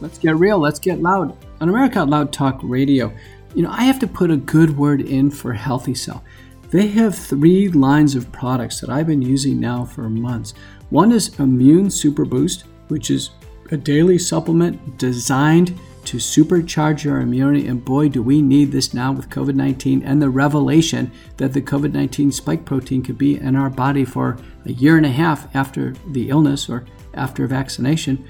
[0.00, 1.36] Let's get real, let's get loud.
[1.60, 3.12] On America Out Loud Talk Radio,
[3.54, 6.24] you know, I have to put a good word in for Healthy Cell.
[6.70, 10.54] They have three lines of products that I've been using now for months.
[10.90, 13.30] One is Immune Super Boost, which is
[13.72, 17.66] a daily supplement designed to supercharge your immunity.
[17.66, 21.60] And boy, do we need this now with COVID 19 and the revelation that the
[21.60, 25.54] COVID 19 spike protein could be in our body for a year and a half
[25.54, 28.24] after the illness or after vaccination.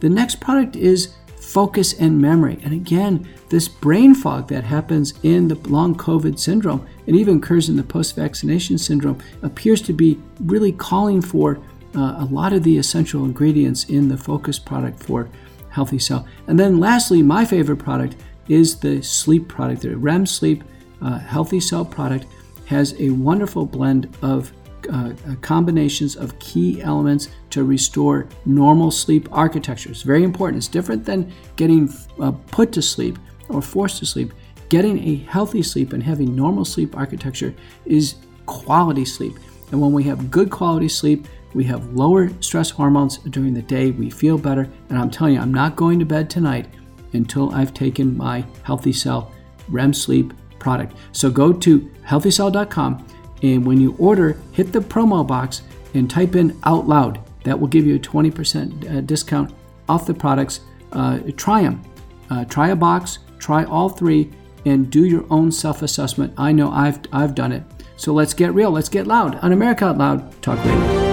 [0.00, 2.58] The next product is focus and memory.
[2.64, 7.68] And again, this brain fog that happens in the long COVID syndrome and even occurs
[7.68, 11.58] in the post vaccination syndrome appears to be really calling for
[11.94, 15.28] uh, a lot of the essential ingredients in the focus product for
[15.70, 16.26] Healthy Cell.
[16.46, 18.16] And then lastly, my favorite product
[18.48, 19.82] is the sleep product.
[19.82, 20.64] The REM Sleep
[21.00, 22.26] uh, Healthy Cell product
[22.66, 24.52] has a wonderful blend of
[24.88, 29.90] uh, uh, combinations of key elements to restore normal sleep architecture.
[29.90, 30.58] It's very important.
[30.58, 33.18] It's different than getting uh, put to sleep
[33.48, 34.32] or forced to sleep.
[34.68, 39.34] Getting a healthy sleep and having normal sleep architecture is quality sleep.
[39.70, 43.90] And when we have good quality sleep, we have lower stress hormones during the day.
[43.90, 44.68] We feel better.
[44.90, 46.66] And I'm telling you, I'm not going to bed tonight
[47.12, 49.32] until I've taken my Healthy Cell
[49.68, 50.96] REM sleep product.
[51.12, 53.06] So go to healthycell.com
[53.42, 55.62] and when you order, hit the promo box
[55.94, 57.20] and type in out loud.
[57.44, 59.54] That will give you a 20% uh, discount
[59.88, 60.60] off the products.
[60.92, 61.82] Uh, try them.
[62.30, 64.32] Uh, try a box, try all three,
[64.64, 66.32] and do your own self assessment.
[66.36, 67.62] I know I've, I've done it.
[67.96, 68.70] So let's get real.
[68.70, 71.06] Let's get loud on America Out Loud Talk Radio.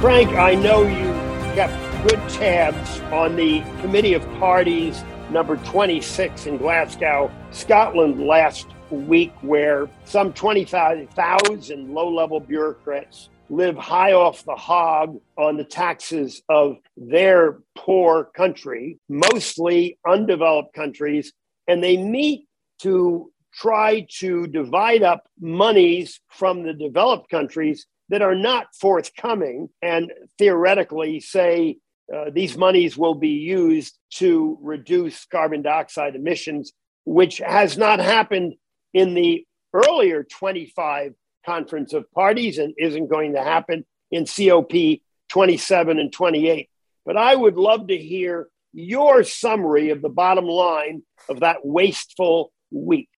[0.00, 1.12] Frank, I know you
[1.54, 9.32] kept good tabs on the Committee of Parties number 26 in Glasgow, Scotland last week
[9.42, 16.78] where some 25,000 low level bureaucrats live high off the hog on the taxes of
[16.96, 21.32] their poor country, mostly undeveloped countries,
[21.68, 22.46] and they meet
[22.80, 30.12] to try to divide up monies from the developed countries that are not forthcoming and
[30.38, 31.76] theoretically say
[32.14, 36.72] uh, these monies will be used to reduce carbon dioxide emissions,
[37.04, 38.54] which has not happened
[38.96, 41.12] in the earlier 25
[41.44, 44.72] conference of parties and isn't going to happen in COP
[45.28, 46.70] 27 and 28.
[47.04, 52.52] But I would love to hear your summary of the bottom line of that wasteful
[52.70, 53.10] week.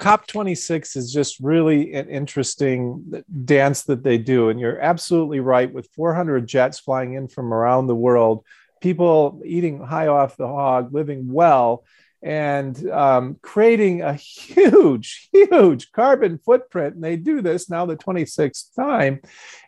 [0.00, 4.48] COP26 is just really an interesting dance that they do.
[4.48, 8.44] And you're absolutely right with 400 jets flying in from around the world,
[8.80, 11.84] people eating high off the hog, living well,
[12.22, 16.94] and um, creating a huge, huge carbon footprint.
[16.94, 19.20] And they do this now the 26th time.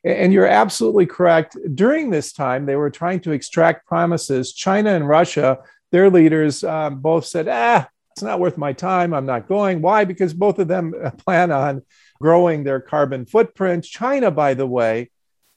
[0.05, 1.57] And you're absolutely correct.
[1.75, 4.53] During this time, they were trying to extract promises.
[4.53, 5.59] China and Russia,
[5.91, 9.13] their leaders um, both said, ah, it's not worth my time.
[9.13, 9.83] I'm not going.
[9.83, 10.05] Why?
[10.05, 11.83] Because both of them plan on
[12.21, 13.85] growing their carbon footprint.
[13.85, 15.11] China, by the way,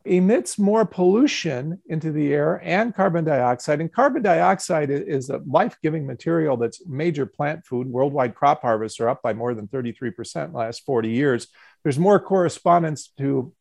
[0.08, 3.82] emits more pollution into the air and carbon dioxide.
[3.82, 7.88] And carbon dioxide is a life giving material that's major plant food.
[7.88, 11.48] Worldwide crop harvests are up by more than 33% in the last 40 years.
[11.84, 13.54] There's more correspondence to,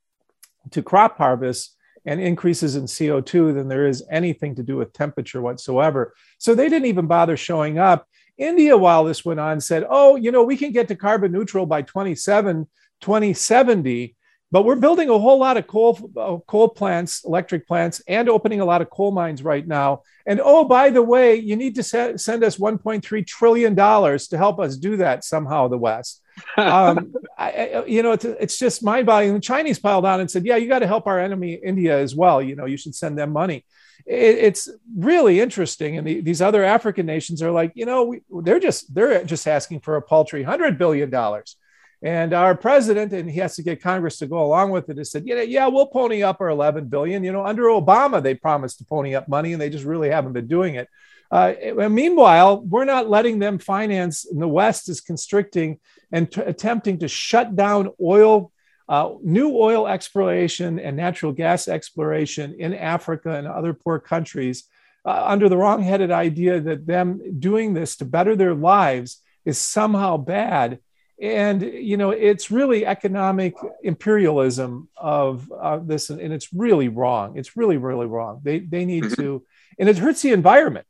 [0.70, 5.42] to crop harvests and increases in CO2 than there is anything to do with temperature
[5.42, 6.14] whatsoever.
[6.38, 8.06] So they didn't even bother showing up.
[8.38, 11.66] India, while this went on, said, oh, you know, we can get to carbon neutral
[11.66, 12.68] by 27,
[13.00, 14.15] 2070,
[14.52, 18.61] but we're building a whole lot of coal, uh, coal plants, electric plants, and opening
[18.61, 20.02] a lot of coal mines right now.
[20.26, 24.61] And oh, by the way, you need to se- send us $1.3 trillion to help
[24.61, 26.22] us do that somehow, the West.
[26.56, 29.35] um, I, you know, it's, it's just mind boggling.
[29.35, 32.14] The Chinese piled on and said, yeah, you got to help our enemy, India, as
[32.14, 32.42] well.
[32.42, 33.64] You know, you should send them money
[34.06, 35.98] it, it's really interesting.
[35.98, 39.46] And the, these other African nations are like, you know, we, they're just they're just
[39.46, 41.56] asking for a paltry hundred billion dollars.
[42.02, 45.11] And our president, and he has to get Congress to go along with it, has
[45.11, 47.24] said, yeah, yeah, we'll pony up our 11 billion.
[47.24, 50.35] You know, under Obama, they promised to pony up money, and they just really haven't
[50.35, 50.88] been doing it.
[51.30, 51.54] Uh,
[51.88, 55.80] meanwhile, we're not letting them finance, and the West is constricting
[56.12, 58.52] and t- attempting to shut down oil
[58.88, 64.64] uh, new oil exploration and natural gas exploration in Africa and other poor countries
[65.04, 69.59] uh, under the wrong headed idea that them doing this to better their lives is
[69.59, 70.78] somehow bad.
[71.20, 77.38] And, you know, it's really economic imperialism of uh, this, and it's really wrong.
[77.38, 78.40] It's really, really wrong.
[78.42, 79.22] They, they need mm-hmm.
[79.22, 79.46] to,
[79.79, 80.87] and it hurts the environment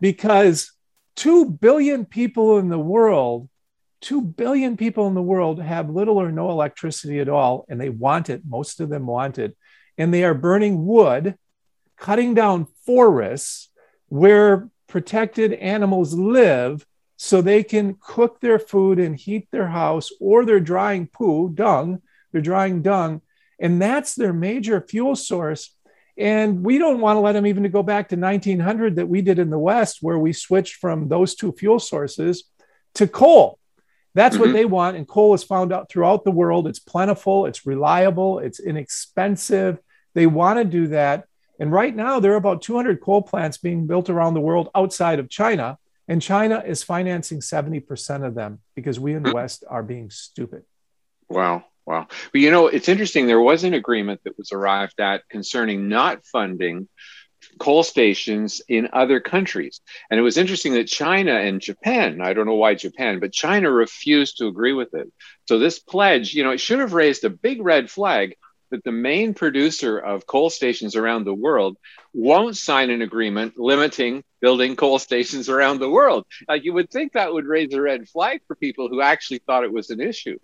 [0.00, 0.72] because
[1.16, 3.50] 2 billion people in the world
[4.00, 7.88] 2 billion people in the world have little or no electricity at all, and they
[7.88, 8.42] want it.
[8.48, 9.56] Most of them want it.
[9.98, 11.36] And they are burning wood,
[11.96, 13.68] cutting down forests
[14.08, 16.86] where protected animals live
[17.22, 22.00] so they can cook their food and heat their house, or they're drying poo, dung,
[22.32, 23.20] they're drying dung.
[23.60, 25.76] And that's their major fuel source.
[26.16, 29.20] And we don't want to let them even to go back to 1900 that we
[29.20, 32.44] did in the West, where we switched from those two fuel sources
[32.94, 33.58] to coal.
[34.14, 34.44] That's mm-hmm.
[34.46, 34.96] what they want.
[34.96, 36.66] And coal is found out throughout the world.
[36.66, 39.78] It's plentiful, it's reliable, it's inexpensive.
[40.14, 41.26] They want to do that.
[41.58, 45.18] And right now, there are about 200 coal plants being built around the world outside
[45.18, 45.76] of China.
[46.10, 49.34] And China is financing 70% of them because we in the mm.
[49.34, 50.64] West are being stupid.
[51.28, 51.64] Wow.
[51.86, 52.08] Wow.
[52.32, 53.28] But you know, it's interesting.
[53.28, 56.88] There was an agreement that was arrived at concerning not funding
[57.60, 59.80] coal stations in other countries.
[60.10, 63.70] And it was interesting that China and Japan, I don't know why Japan, but China
[63.70, 65.10] refused to agree with it.
[65.46, 68.34] So this pledge, you know, it should have raised a big red flag
[68.70, 71.76] that the main producer of coal stations around the world
[72.12, 76.24] won't sign an agreement limiting building coal stations around the world.
[76.48, 79.64] Like you would think that would raise a red flag for people who actually thought
[79.64, 80.38] it was an issue.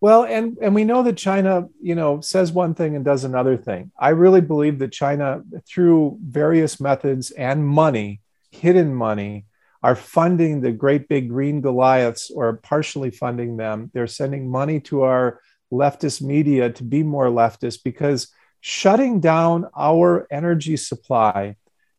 [0.00, 3.56] Well, and and we know that China, you know, says one thing and does another
[3.56, 3.90] thing.
[3.98, 9.46] I really believe that China, through various methods and money, hidden money,
[9.82, 13.90] are funding the great big green Goliaths or partially funding them.
[13.94, 15.40] They're sending money to our
[15.72, 18.28] leftist media to be more leftist because
[18.60, 21.56] shutting down our energy supply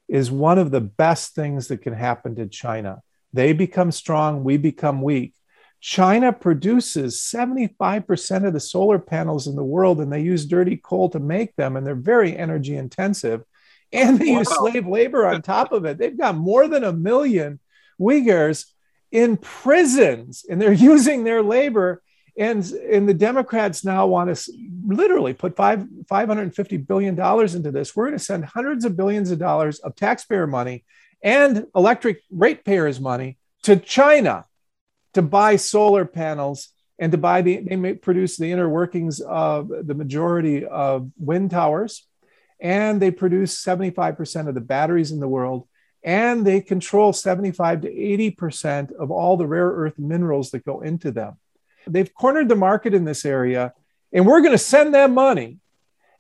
[0.07, 3.01] is one of the best things that can happen to China.
[3.33, 5.33] They become strong, we become weak.
[5.79, 11.09] China produces 75% of the solar panels in the world, and they use dirty coal
[11.11, 13.43] to make them, and they're very energy intensive.
[13.93, 14.39] And they wow.
[14.39, 15.97] use slave labor on top of it.
[15.97, 17.59] They've got more than a million
[17.99, 18.65] Uyghurs
[19.11, 22.01] in prisons, and they're using their labor.
[22.37, 24.53] And, and the Democrats now want to
[24.85, 27.95] literally put five, $550 billion into this.
[27.95, 30.85] We're going to send hundreds of billions of dollars of taxpayer money
[31.23, 34.45] and electric ratepayers' money to China
[35.13, 36.69] to buy solar panels
[36.99, 42.05] and to buy the, they produce the inner workings of the majority of wind towers.
[42.59, 45.67] And they produce 75% of the batteries in the world.
[46.03, 51.11] And they control 75 to 80% of all the rare earth minerals that go into
[51.11, 51.37] them.
[51.87, 53.73] They've cornered the market in this area,
[54.11, 55.59] and we're going to send them money.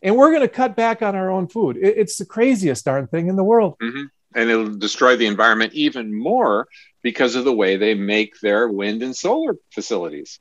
[0.01, 1.77] and we're going to cut back on our own food.
[1.81, 3.77] It's the craziest darn thing in the world.
[3.81, 4.03] Mm-hmm.
[4.35, 6.67] And it'll destroy the environment even more
[7.01, 10.39] because of the way they make their wind and solar facilities.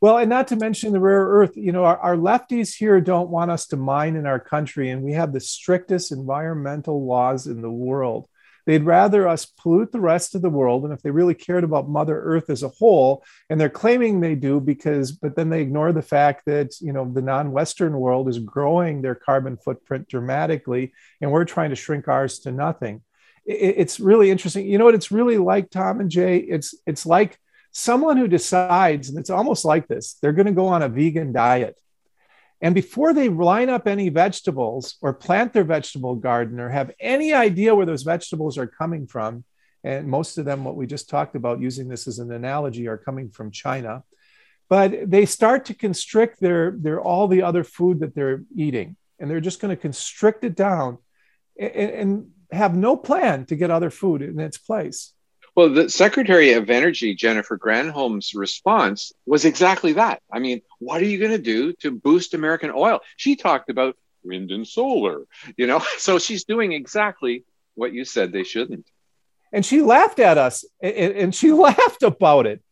[0.00, 3.30] Well, and not to mention the rare earth, you know, our, our, lefties here don't
[3.30, 7.62] want us to mine in our country, and we have the strictest environmental laws in
[7.62, 8.26] the world.
[8.66, 10.84] They'd rather us pollute the rest of the world.
[10.84, 14.34] And if they really cared about Mother Earth as a whole, and they're claiming they
[14.34, 18.28] do because, but then they ignore the fact that, you know, the non Western world
[18.28, 23.02] is growing their carbon footprint dramatically, and we're trying to shrink ours to nothing.
[23.44, 24.66] It's really interesting.
[24.66, 26.36] You know what it's really like, Tom and Jay?
[26.36, 27.38] It's, it's like
[27.72, 31.32] someone who decides, and it's almost like this, they're going to go on a vegan
[31.32, 31.76] diet
[32.62, 37.34] and before they line up any vegetables or plant their vegetable garden or have any
[37.34, 39.44] idea where those vegetables are coming from,
[39.82, 42.96] and most of them, what we just talked about, using this as an analogy, are
[42.96, 44.04] coming from China.
[44.68, 49.28] But they start to constrict their, their all the other food that they're eating, and
[49.28, 50.98] they're just going to constrict it down
[51.58, 55.14] and, and have no plan to get other food in its place.
[55.54, 60.22] Well, the Secretary of Energy, Jennifer Granholm's response was exactly that.
[60.32, 63.00] I mean, what are you going to do to boost American oil?
[63.16, 65.24] She talked about wind and solar,
[65.56, 67.44] you know, so she's doing exactly
[67.74, 68.86] what you said they shouldn't.
[69.52, 72.62] And she laughed at us and, she laughed about it.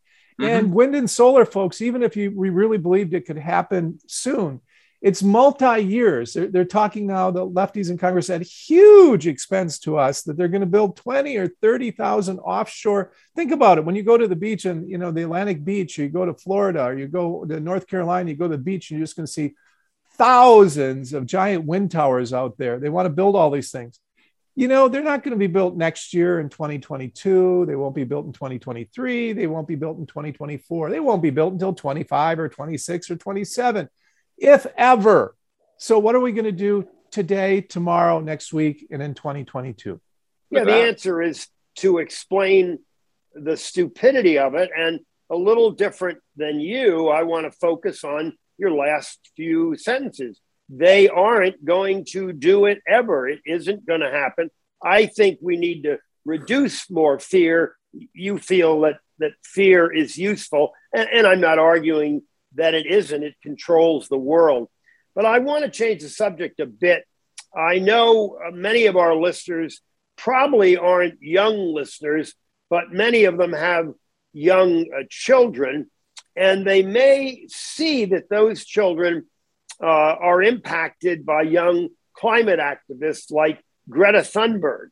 [0.40, 0.44] Mm-hmm.
[0.44, 4.62] And wind and solar, folks, even if you, we really believed it could happen soon,
[5.01, 6.34] it's multi years.
[6.34, 10.48] They're, they're, talking now, the lefties in Congress at huge expense to us that they're
[10.48, 13.12] going to build 20 or 30,000 offshore.
[13.34, 13.84] Think about it.
[13.84, 16.26] When you go to the beach and, you know, the Atlantic beach, or you go
[16.26, 19.07] to Florida or you go to North Carolina, you go to the beach and you're
[19.07, 19.55] just going to see
[20.18, 22.78] thousands of giant wind towers out there.
[22.78, 23.98] They want to build all these things.
[24.55, 27.64] You know, they're not going to be built next year in 2022.
[27.64, 29.32] They won't be built in 2023.
[29.32, 30.90] They won't be built in 2024.
[30.90, 33.88] They won't be built until 25 or 26 or 27
[34.41, 35.36] if ever.
[35.76, 40.01] So, what are we going to do today, tomorrow, next week, and in 2022?
[40.51, 42.80] Yeah, the answer is to explain
[43.34, 44.70] the stupidity of it.
[44.76, 50.41] And a little different than you, I want to focus on your last few sentences.
[50.68, 53.28] They aren't going to do it ever.
[53.28, 54.51] It isn't going to happen.
[54.82, 57.76] I think we need to reduce more fear.
[58.12, 60.72] You feel that, that fear is useful.
[60.93, 62.22] And, and I'm not arguing
[62.55, 63.22] that it isn't.
[63.22, 64.68] It controls the world.
[65.14, 67.05] But I want to change the subject a bit.
[67.55, 69.80] I know uh, many of our listeners
[70.16, 72.34] probably aren't young listeners,
[72.68, 73.92] but many of them have
[74.32, 75.90] young uh, children,
[76.36, 79.26] and they may see that those children
[79.82, 84.88] uh, are impacted by young climate activists like Greta Thunberg.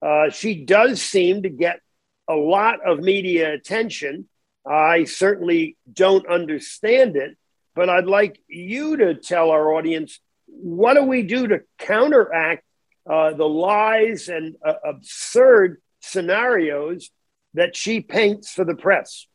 [0.00, 1.80] Uh, she does seem to get
[2.28, 4.28] a lot of media attention.
[4.68, 7.36] I certainly don't understand it,
[7.74, 12.64] but I'd like you to tell our audience what do we do to counteract
[13.08, 17.10] uh, the lies and uh, absurd scenarios
[17.54, 19.26] that she paints for the press?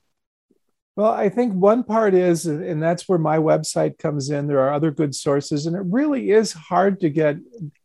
[0.95, 4.45] Well, I think one part is, and that's where my website comes in.
[4.45, 7.37] There are other good sources, and it really is hard to get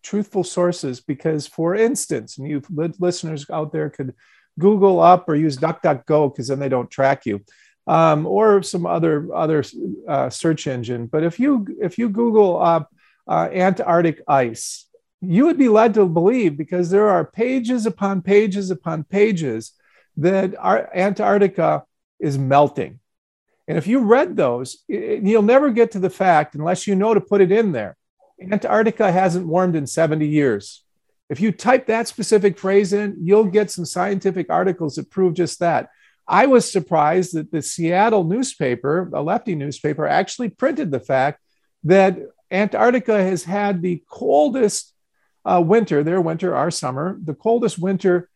[0.03, 2.63] truthful sources because, for instance, and you
[2.99, 4.15] listeners out there could
[4.59, 7.41] Google up or use DuckDuckGo because then they don't track you,
[7.87, 9.65] um, or some other other
[10.09, 11.07] uh, search engine.
[11.07, 12.91] But if you if you Google up
[13.27, 14.87] uh, Antarctic ice,
[15.21, 19.73] you would be led to believe because there are pages upon pages upon pages
[20.17, 21.85] that our Antarctica
[22.19, 23.01] is melting.
[23.69, 27.15] And if you read those, it, you'll never get to the fact unless you know
[27.15, 27.97] to put it in there.
[28.41, 30.85] Antarctica hasn't warmed in 70 years.
[31.29, 35.61] If you type that specific phrase in, you'll get some scientific articles that prove just
[35.61, 35.91] that.
[36.27, 41.41] I was surprised that the Seattle newspaper, a lefty newspaper, actually printed the fact
[41.85, 42.19] that
[42.51, 44.95] Antarctica has had the coldest
[45.45, 48.29] uh, winter, their winter, our summer, the coldest winter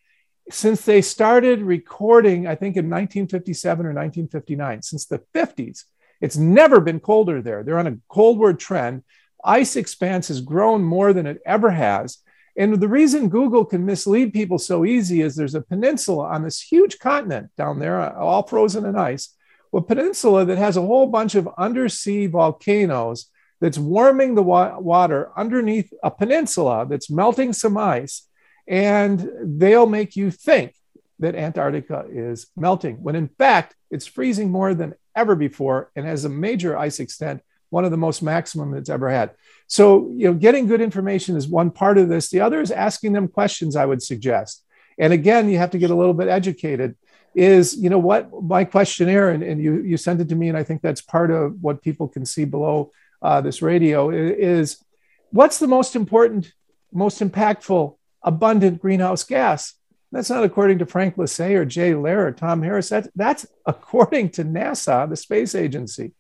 [0.51, 5.85] since they started recording, I think in 1957 or 1959, since the 50s.
[6.21, 7.63] It's never been colder there.
[7.63, 9.03] They're on a coldward trend.
[9.45, 12.19] Ice expanse has grown more than it ever has.
[12.57, 16.61] And the reason Google can mislead people so easy is there's a peninsula on this
[16.61, 19.35] huge continent down there, uh, all frozen in ice,
[19.75, 23.31] a peninsula that has a whole bunch of undersea volcanoes
[23.61, 28.29] that's warming the wa- water underneath a peninsula that's melting some ice.
[28.69, 30.75] And they'll make you think
[31.21, 36.25] that Antarctica is melting, when in fact, it's freezing more than ever before and has
[36.25, 39.31] a major ice extent, one of the most maximum it's ever had.
[39.73, 42.29] So, you know, getting good information is one part of this.
[42.29, 44.65] The other is asking them questions, I would suggest.
[44.99, 46.97] And again, you have to get a little bit educated.
[47.35, 50.59] Is, you know, what my questionnaire, and, and you, you sent it to me, and
[50.59, 52.91] I think that's part of what people can see below
[53.23, 54.85] uh, this radio is
[55.33, 56.53] What's the most important,
[56.93, 59.73] most impactful, abundant greenhouse gas?
[60.13, 62.91] That's not according to Frank Lasee or Jay Lehr or Tom Harris.
[62.91, 66.13] That's, that's according to NASA, the space agency.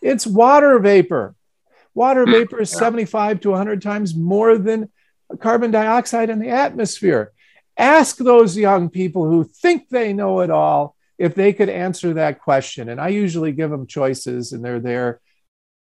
[0.00, 1.34] It's water vapor.
[1.94, 2.32] Water hmm.
[2.32, 4.90] vapor is 75 to 100 times more than
[5.40, 7.32] carbon dioxide in the atmosphere.
[7.76, 12.40] Ask those young people who think they know it all if they could answer that
[12.40, 12.88] question.
[12.88, 15.20] And I usually give them choices and they're there.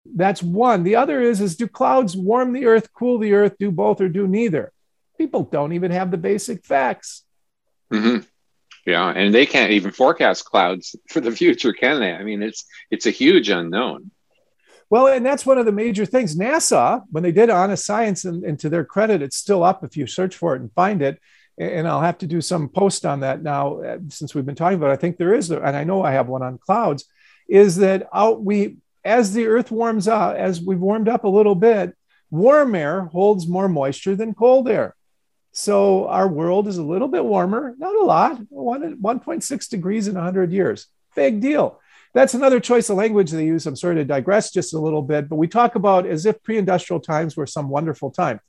[0.04, 0.82] That's one.
[0.82, 4.08] The other is, is do clouds warm the earth, cool the earth, do both or
[4.08, 4.72] do neither?
[5.16, 7.24] People don't even have the basic facts.
[7.92, 8.26] Mm-hmm.
[8.84, 12.12] Yeah, and they can't even forecast clouds for the future, can they?
[12.12, 14.10] I mean, it's it's a huge unknown.
[14.92, 16.36] Well, and that's one of the major things.
[16.36, 19.96] NASA, when they did Honest Science, and, and to their credit, it's still up if
[19.96, 21.18] you search for it and find it.
[21.56, 24.76] And I'll have to do some post on that now, uh, since we've been talking
[24.76, 24.90] about.
[24.90, 24.92] It.
[24.92, 27.06] I think there is, and I know I have one on clouds.
[27.48, 28.42] Is that out?
[28.42, 31.96] We as the Earth warms up, as we've warmed up a little bit,
[32.30, 34.94] warm air holds more moisture than cold air.
[35.52, 40.16] So our world is a little bit warmer, not a lot, 1, 1.6 degrees in
[40.16, 40.88] 100 years.
[41.16, 41.80] Big deal.
[42.14, 43.66] That's another choice of language they use.
[43.66, 47.00] I'm sorry to digress just a little bit, but we talk about as if pre-industrial
[47.00, 48.40] times were some wonderful time.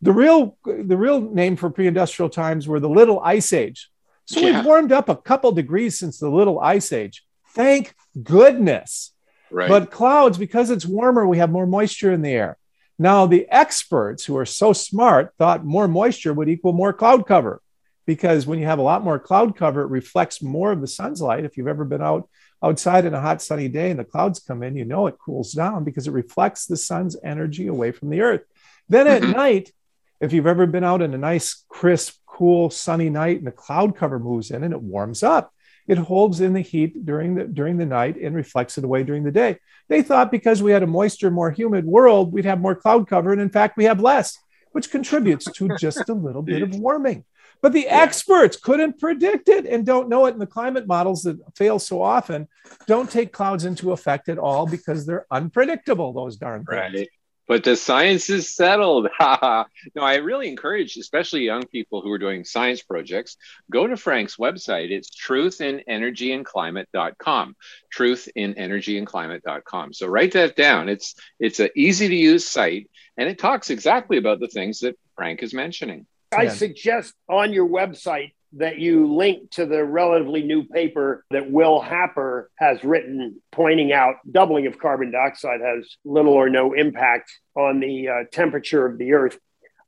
[0.00, 3.90] The real, the real name for pre-industrial times were the Little Ice Age.
[4.24, 4.56] So yeah.
[4.56, 7.24] we've warmed up a couple degrees since the Little Ice Age.
[7.48, 9.12] Thank goodness.
[9.50, 9.68] Right.
[9.68, 12.58] But clouds, because it's warmer, we have more moisture in the air.
[12.98, 17.60] Now, the experts who are so smart thought more moisture would equal more cloud cover
[18.06, 21.20] because when you have a lot more cloud cover, it reflects more of the sun's
[21.20, 21.44] light.
[21.44, 22.28] If you've ever been out
[22.62, 25.52] outside in a hot sunny day and the clouds come in, you know it cools
[25.52, 28.42] down because it reflects the sun's energy away from the earth.
[28.88, 29.32] Then at mm-hmm.
[29.32, 29.72] night,
[30.20, 33.96] if you've ever been out in a nice, crisp, cool, sunny night and the cloud
[33.96, 35.52] cover moves in and it warms up,
[35.86, 39.24] it holds in the heat during the during the night and reflects it away during
[39.24, 39.58] the day.
[39.88, 43.32] They thought because we had a moisture, more humid world, we'd have more cloud cover.
[43.32, 44.36] And in fact, we have less,
[44.72, 47.24] which contributes to just a little bit of warming.
[47.60, 50.32] But the experts couldn't predict it and don't know it.
[50.32, 52.48] And the climate models that fail so often
[52.86, 56.94] don't take clouds into effect at all because they're unpredictable, those darn things.
[56.94, 57.08] Right
[57.48, 59.08] but the science is settled.
[59.20, 63.38] no, I really encourage, especially young people who are doing science projects,
[63.72, 64.90] go to Frank's website.
[64.90, 67.56] It's truthinenergyandclimate.com.
[67.96, 69.94] Truthinenergyandclimate.com.
[69.94, 70.90] So write that down.
[70.90, 74.98] It's it's an easy to use site, and it talks exactly about the things that
[75.16, 76.06] Frank is mentioning.
[76.32, 81.80] I suggest on your website that you link to the relatively new paper that Will
[81.80, 87.80] Happer has written, pointing out doubling of carbon dioxide has little or no impact on
[87.80, 89.38] the uh, temperature of the Earth.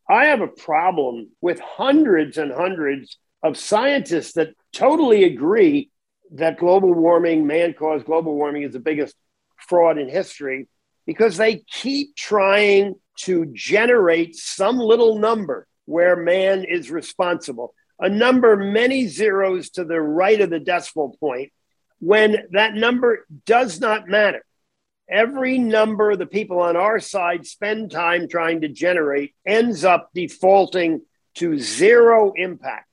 [0.08, 5.90] I have a problem with hundreds and hundreds of scientists that totally agree
[6.32, 9.14] that global warming, man caused global warming, is the biggest
[9.68, 10.68] fraud in history
[11.06, 18.56] because they keep trying to generate some little number where man is responsible a number
[18.56, 21.52] many zeros to the right of the decimal point
[22.00, 24.42] when that number does not matter.
[25.08, 31.02] Every number the people on our side spend time trying to generate ends up defaulting
[31.34, 32.88] to zero impact.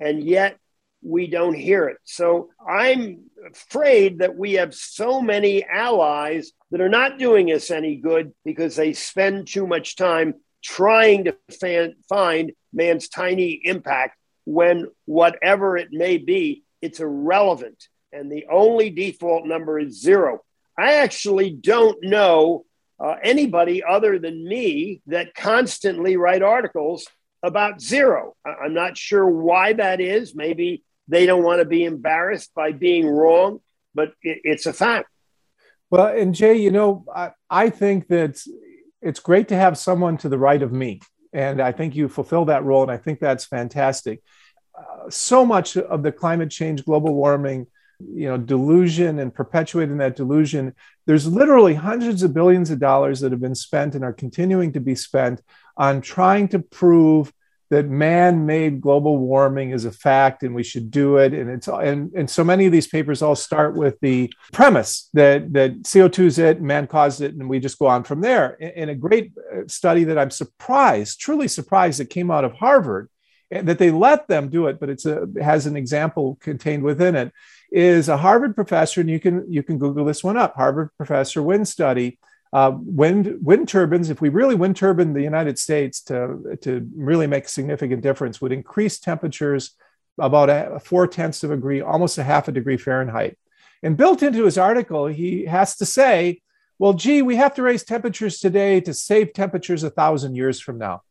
[0.00, 0.58] And yet
[1.02, 1.98] we don't hear it.
[2.04, 7.96] So I'm afraid that we have so many allies that are not doing us any
[7.96, 14.86] good because they spend too much time trying to fan, find man's tiny impact when
[15.04, 17.88] whatever it may be, it's irrelevant.
[18.12, 20.40] And the only default number is zero.
[20.78, 22.64] I actually don't know
[23.00, 27.06] uh, anybody other than me that constantly write articles
[27.42, 28.34] about zero.
[28.44, 30.34] I- I'm not sure why that is.
[30.34, 33.60] Maybe they don't want to be embarrassed by being wrong,
[33.94, 35.08] but it- it's a fact.
[35.90, 38.42] Well, and Jay, you know, I, I think that
[39.00, 41.00] it's great to have someone to the right of me.
[41.32, 42.82] And I think you fulfill that role.
[42.82, 44.22] And I think that's fantastic
[44.78, 47.66] uh, so much of the climate change, global warming,
[48.00, 50.74] you know, delusion and perpetuating that delusion.
[51.06, 54.80] There's literally hundreds of billions of dollars that have been spent and are continuing to
[54.80, 55.42] be spent
[55.76, 57.32] on trying to prove
[57.70, 62.12] that man-made global warming is a fact and we should do it and it's and,
[62.14, 66.38] and so many of these papers all start with the premise that that co2 is
[66.38, 69.60] it man caused it and we just go on from there in a great uh,
[69.66, 73.08] study that i'm surprised truly surprised that came out of harvard
[73.50, 77.32] that they let them do it, but it's a has an example contained within it.
[77.70, 80.54] Is a Harvard professor, and you can you can Google this one up.
[80.54, 82.18] Harvard professor wind study.
[82.52, 84.10] Uh, wind wind turbines.
[84.10, 88.40] If we really wind turbine the United States to to really make a significant difference,
[88.40, 89.74] would increase temperatures
[90.18, 93.38] about a four tenths of a degree, almost a half a degree Fahrenheit.
[93.82, 96.40] And built into his article, he has to say
[96.78, 100.78] well, gee, we have to raise temperatures today to save temperatures a thousand years from
[100.78, 101.02] now.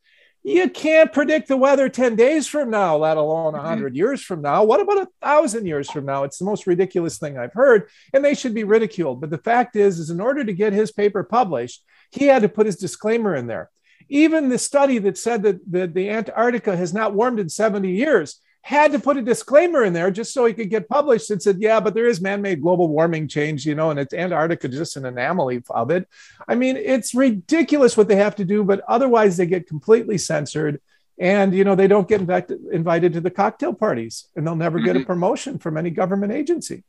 [0.48, 3.96] You can't predict the weather 10 days from now, let alone 100 mm-hmm.
[3.98, 4.64] years from now.
[4.64, 6.24] What about a thousand years from now?
[6.24, 9.20] It's the most ridiculous thing I've heard, and they should be ridiculed.
[9.20, 12.50] But the fact is, is in order to get his paper published, he had to
[12.50, 13.70] put his disclaimer in there.
[14.08, 18.40] Even the study that said that the, the Antarctica has not warmed in 70 years
[18.68, 21.56] had to put a disclaimer in there just so he could get published and said,
[21.62, 25.06] yeah, but there is man-made global warming change, you know, and it's Antarctica just an
[25.06, 26.06] anomaly of it.
[26.50, 30.82] I mean, it's ridiculous what they have to do, but otherwise they get completely censored.
[31.18, 34.80] And you know they don't get invited, invited to the cocktail parties, and they'll never
[34.80, 35.08] get a mm-hmm.
[35.08, 36.84] promotion from any government agency.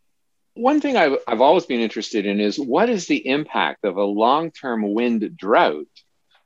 [0.52, 4.04] One thing I've, I've always been interested in is what is the impact of a
[4.04, 5.86] long-term wind drought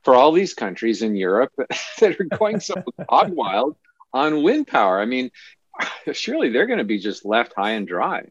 [0.03, 1.51] for all these countries in Europe
[1.99, 2.75] that are going so
[3.09, 3.75] hog wild
[4.13, 4.99] on wind power.
[4.99, 5.31] I mean,
[6.13, 8.27] surely they're going to be just left high and dry.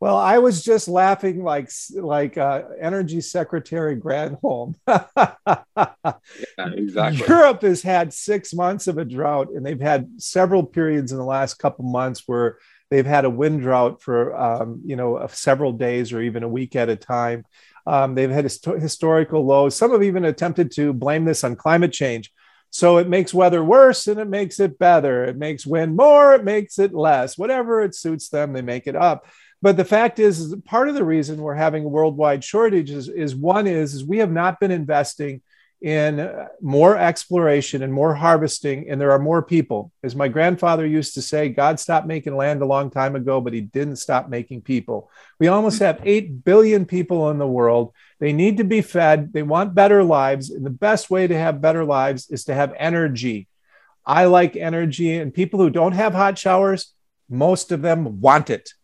[0.00, 4.74] Well, I was just laughing like like uh, Energy Secretary Granholm.
[4.88, 6.14] yeah,
[6.56, 7.26] exactly.
[7.28, 11.24] Europe has had six months of a drought, and they've had several periods in the
[11.24, 12.56] last couple months where
[12.90, 16.76] they've had a wind drought for um, you know several days or even a week
[16.76, 17.44] at a time.
[17.86, 19.76] Um, they've had hist- historical lows.
[19.76, 22.32] Some have even attempted to blame this on climate change.
[22.70, 25.24] So it makes weather worse and it makes it better.
[25.24, 27.36] It makes wind more, it makes it less.
[27.36, 29.26] Whatever it suits them, they make it up.
[29.62, 33.34] But the fact is, is part of the reason we're having a worldwide shortages is
[33.34, 35.42] one is, is we have not been investing
[35.80, 39.90] in more exploration and more harvesting, and there are more people.
[40.02, 43.54] As my grandfather used to say, God stopped making land a long time ago, but
[43.54, 45.10] he didn't stop making people.
[45.38, 47.94] We almost have 8 billion people in the world.
[48.18, 50.50] They need to be fed, they want better lives.
[50.50, 53.48] And the best way to have better lives is to have energy.
[54.04, 56.92] I like energy, and people who don't have hot showers,
[57.30, 58.74] most of them want it.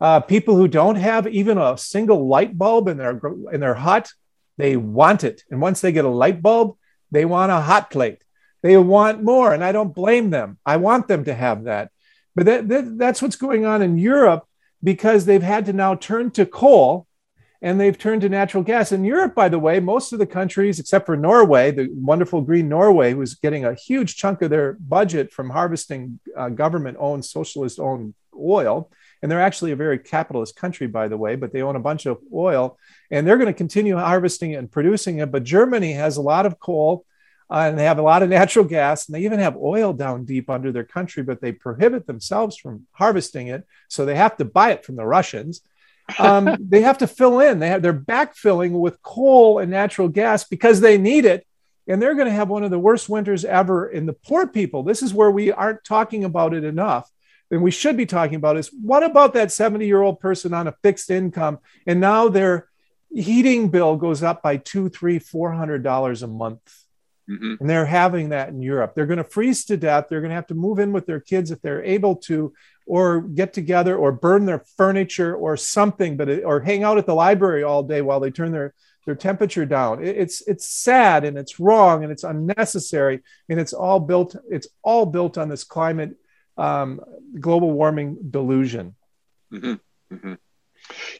[0.00, 3.20] Uh, people who don't have even a single light bulb in their
[3.52, 4.10] in their hut,
[4.62, 5.42] they want it.
[5.50, 6.76] And once they get a light bulb,
[7.10, 8.22] they want a hot plate.
[8.62, 9.52] They want more.
[9.52, 10.56] And I don't blame them.
[10.64, 11.90] I want them to have that.
[12.36, 14.46] But that, that, that's what's going on in Europe
[14.80, 17.08] because they've had to now turn to coal
[17.60, 18.92] and they've turned to natural gas.
[18.92, 22.68] In Europe, by the way, most of the countries, except for Norway, the wonderful green
[22.68, 27.80] Norway, who's getting a huge chunk of their budget from harvesting uh, government owned, socialist
[27.80, 28.92] owned oil,
[29.22, 32.06] and they're actually a very capitalist country, by the way, but they own a bunch
[32.06, 32.78] of oil
[33.12, 35.30] and they're going to continue harvesting it and producing it.
[35.30, 37.04] But Germany has a lot of coal
[37.50, 40.24] uh, and they have a lot of natural gas and they even have oil down
[40.24, 43.64] deep under their country, but they prohibit themselves from harvesting it.
[43.88, 45.60] So they have to buy it from the Russians.
[46.18, 47.60] Um, they have to fill in.
[47.60, 51.46] They have they're backfilling with coal and natural gas because they need it
[51.86, 54.82] and they're going to have one of the worst winters ever in the poor people.
[54.82, 57.08] This is where we aren't talking about it enough
[57.52, 60.66] and we should be talking about is what about that 70 year old person on
[60.66, 62.68] a fixed income and now their
[63.14, 66.84] heating bill goes up by two three four hundred dollars a month
[67.28, 67.54] mm-hmm.
[67.60, 70.34] and they're having that in europe they're going to freeze to death they're going to
[70.34, 72.52] have to move in with their kids if they're able to
[72.86, 77.06] or get together or burn their furniture or something but it, or hang out at
[77.06, 81.36] the library all day while they turn their their temperature down it's it's sad and
[81.36, 86.16] it's wrong and it's unnecessary and it's all built it's all built on this climate
[86.56, 87.00] um,
[87.38, 88.94] global warming delusion.
[89.52, 90.14] Mm-hmm.
[90.14, 90.34] Mm-hmm.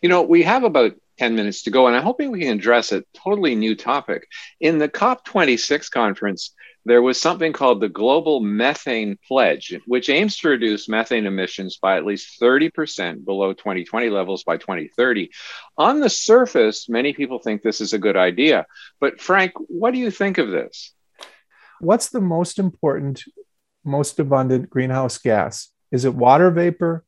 [0.02, 2.92] You know, we have about 10 minutes to go, and I'm hoping we can address
[2.92, 4.26] a totally new topic.
[4.60, 6.54] In the COP26 conference,
[6.84, 11.96] there was something called the Global Methane Pledge, which aims to reduce methane emissions by
[11.96, 15.30] at least 30% below 2020 levels by 2030.
[15.78, 18.66] On the surface, many people think this is a good idea.
[19.00, 20.92] But, Frank, what do you think of this?
[21.80, 23.22] What's the most important
[23.84, 25.68] most abundant greenhouse gas?
[25.90, 27.04] Is it water vapor?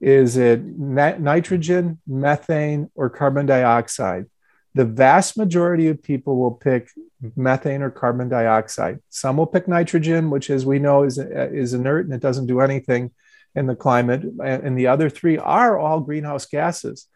[0.00, 4.26] Is it nitrogen, methane, or carbon dioxide?
[4.74, 6.90] The vast majority of people will pick
[7.34, 9.00] methane or carbon dioxide.
[9.08, 12.60] Some will pick nitrogen, which, as we know, is, is inert and it doesn't do
[12.60, 13.10] anything
[13.56, 14.22] in the climate.
[14.40, 17.08] And the other three are all greenhouse gases.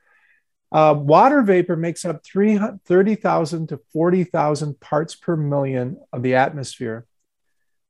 [0.73, 7.07] Uh, water vapor makes up 30,000 to 40,000 parts per million of the atmosphere.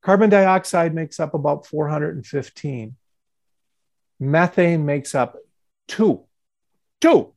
[0.03, 2.97] Carbon dioxide makes up about 415.
[4.23, 5.37] Methane makes up
[5.89, 6.25] two.
[7.01, 7.35] Two.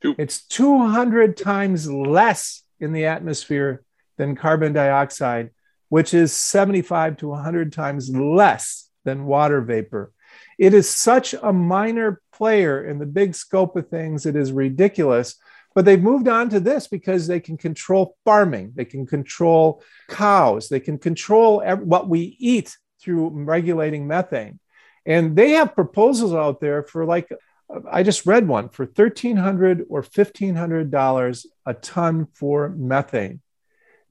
[0.00, 0.14] two.
[0.16, 3.82] It's 200 times less in the atmosphere
[4.16, 5.50] than carbon dioxide,
[5.90, 10.12] which is 75 to 100 times less than water vapor.
[10.58, 15.36] It is such a minor player in the big scope of things, it is ridiculous.
[15.74, 20.70] But they've moved on to this because they can control farming, they can control cows,
[20.70, 24.58] they can control what we eat through regulating methane.
[25.08, 27.32] And they have proposals out there for like
[27.90, 33.40] I just read one for 1,300 or $1,500 a ton for methane.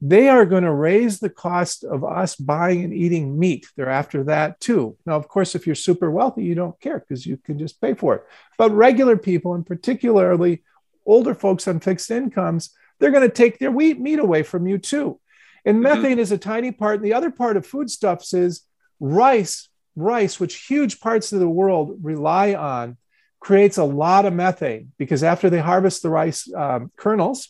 [0.00, 3.66] They are going to raise the cost of us buying and eating meat.
[3.76, 4.96] They're after that too.
[5.06, 7.94] Now, of course, if you're super wealthy, you don't care because you can just pay
[7.94, 8.24] for it.
[8.56, 10.62] But regular people, and particularly
[11.04, 14.78] older folks on fixed incomes, they're going to take their wheat meat away from you
[14.78, 15.20] too.
[15.64, 16.00] And mm-hmm.
[16.00, 16.96] methane is a tiny part.
[16.96, 18.62] And the other part of foodstuffs is
[19.00, 19.68] rice,
[19.98, 22.96] rice, which huge parts of the world rely on
[23.40, 27.48] creates a lot of methane because after they harvest the rice um, kernels,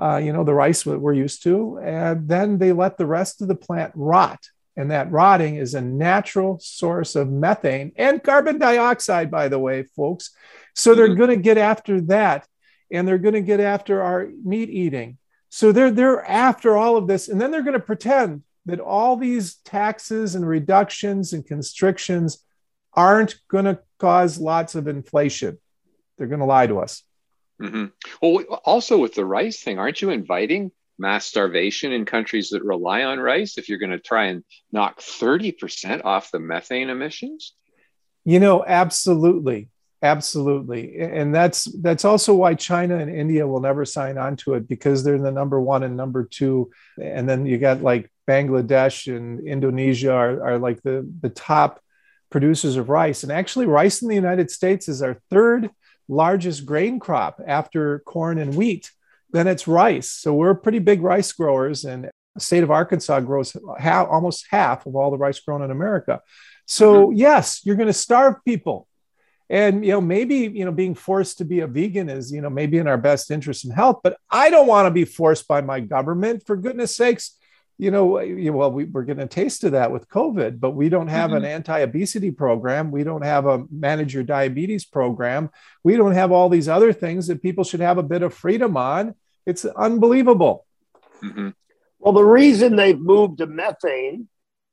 [0.00, 3.42] uh, you know, the rice that we're used to, and then they let the rest
[3.42, 4.40] of the plant rot.
[4.76, 9.82] And that rotting is a natural source of methane and carbon dioxide, by the way,
[9.82, 10.30] folks.
[10.74, 11.18] So they're mm-hmm.
[11.18, 12.46] going to get after that
[12.90, 15.18] and they're going to get after our meat eating.
[15.50, 17.28] So they're, they're after all of this.
[17.28, 22.44] And then they're going to pretend that all these taxes and reductions and constrictions
[22.92, 25.58] aren't going to cause lots of inflation.
[26.18, 27.02] They're going to lie to us.
[27.60, 27.86] Mm-hmm.
[28.22, 33.04] Well, also with the rice thing, aren't you inviting mass starvation in countries that rely
[33.04, 37.54] on rice if you're going to try and knock 30% off the methane emissions?
[38.24, 39.68] You know, absolutely.
[40.02, 40.98] Absolutely.
[40.98, 45.04] And that's that's also why China and India will never sign on to it because
[45.04, 46.70] they're the number one and number two.
[46.98, 51.80] And then you got like Bangladesh and Indonesia are, are like the, the top
[52.30, 53.24] producers of rice.
[53.24, 55.68] And actually, rice in the United States is our third
[56.08, 58.90] largest grain crop after corn and wheat.
[59.32, 60.10] Then it's rice.
[60.10, 64.86] So we're pretty big rice growers, and the state of Arkansas grows half, almost half
[64.86, 66.20] of all the rice grown in America.
[66.66, 67.16] So mm-hmm.
[67.16, 68.86] yes, you're going to starve people.
[69.50, 72.48] And you know, maybe you know, being forced to be a vegan is you know
[72.48, 75.60] maybe in our best interest in health, but I don't want to be forced by
[75.60, 76.46] my government.
[76.46, 77.36] For goodness sakes,
[77.76, 81.08] you know, well, we, are getting a taste of that with COVID, but we don't
[81.08, 81.38] have mm-hmm.
[81.38, 82.92] an anti obesity program.
[82.92, 85.50] We don't have a manage your diabetes program.
[85.82, 88.76] We don't have all these other things that people should have a bit of freedom
[88.76, 89.14] on.
[89.46, 90.66] It's unbelievable.
[91.24, 91.48] Mm-hmm.
[91.98, 94.28] Well, the reason they've moved to methane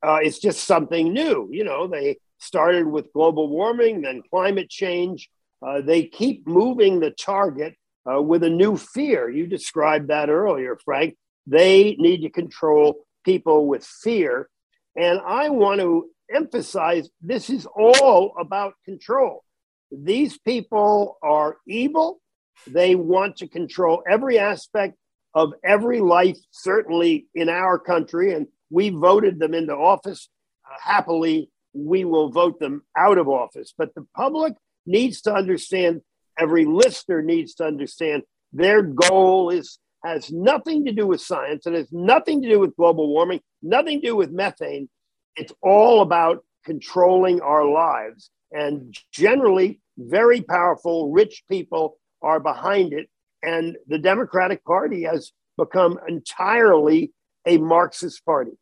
[0.06, 1.48] uh, is just something new.
[1.50, 5.28] You know, they started with global warming, then climate change.
[5.66, 7.74] Uh, they keep moving the target
[8.10, 9.28] uh, with a new fear.
[9.28, 11.16] You described that earlier, Frank
[11.48, 14.48] they need to control people with fear.
[14.96, 19.44] And I want to emphasize this is all about control.
[19.90, 22.20] These people are evil.
[22.66, 24.96] They want to control every aspect
[25.34, 28.34] of every life, certainly in our country.
[28.34, 30.28] And we voted them into office.
[30.70, 31.50] Uh, happily,
[31.86, 33.72] we will vote them out of office.
[33.76, 34.54] But the public
[34.86, 36.02] needs to understand,
[36.38, 38.22] every listener needs to understand
[38.52, 42.76] their goal is has nothing to do with science and has nothing to do with
[42.76, 44.88] global warming, nothing to do with methane.
[45.36, 48.30] It's all about controlling our lives.
[48.52, 53.08] And generally, very powerful, rich people are behind it.
[53.42, 57.12] And the Democratic Party has become entirely
[57.46, 58.52] a Marxist party.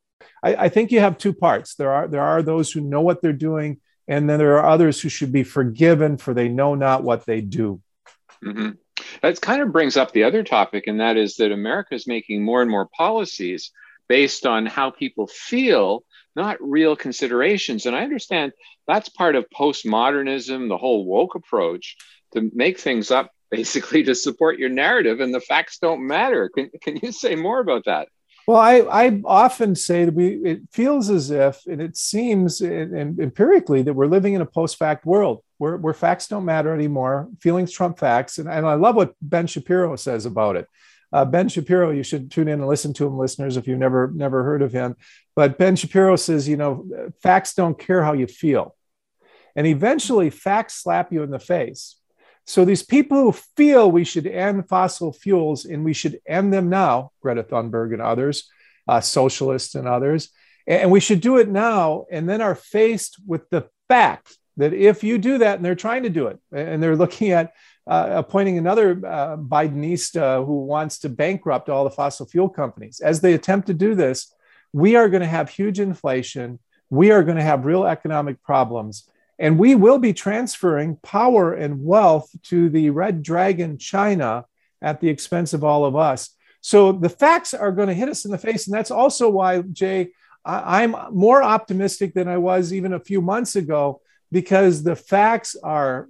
[0.42, 1.74] I, I think you have two parts.
[1.74, 5.00] There are there are those who know what they're doing, and then there are others
[5.00, 7.80] who should be forgiven for they know not what they do.
[8.44, 8.70] Mm-hmm.
[9.22, 12.44] That kind of brings up the other topic, and that is that America is making
[12.44, 13.72] more and more policies
[14.08, 16.04] based on how people feel,
[16.34, 17.86] not real considerations.
[17.86, 18.52] And I understand
[18.86, 21.96] that's part of postmodernism, the whole woke approach
[22.34, 26.48] to make things up basically to support your narrative, and the facts don't matter.
[26.48, 28.08] Can, can you say more about that?
[28.46, 28.76] Well, I,
[29.06, 33.94] I often say that we it feels as if, and it seems and empirically that
[33.94, 37.28] we're living in a post-fact world where, where facts don't matter anymore.
[37.40, 40.68] Feelings trump facts, and, and I love what Ben Shapiro says about it.
[41.12, 44.12] Uh, ben Shapiro, you should tune in and listen to him, listeners, if you've never
[44.14, 44.94] never heard of him.
[45.34, 46.86] But Ben Shapiro says, you know,
[47.22, 48.76] facts don't care how you feel,
[49.56, 51.96] and eventually facts slap you in the face.
[52.46, 56.70] So these people who feel we should end fossil fuels and we should end them
[56.70, 58.48] now, Greta Thunberg and others,
[58.86, 60.30] uh, socialists and others,
[60.66, 65.04] and we should do it now, and then are faced with the fact that if
[65.04, 67.52] you do that, and they're trying to do it, and they're looking at
[67.86, 73.00] uh, appointing another uh, Bidenista who wants to bankrupt all the fossil fuel companies.
[73.00, 74.32] As they attempt to do this,
[74.72, 76.58] we are going to have huge inflation.
[76.90, 79.08] We are going to have real economic problems.
[79.38, 84.46] And we will be transferring power and wealth to the red dragon China
[84.80, 86.30] at the expense of all of us.
[86.60, 88.66] So the facts are going to hit us in the face.
[88.66, 90.10] And that's also why, Jay,
[90.44, 96.08] I'm more optimistic than I was even a few months ago because the facts are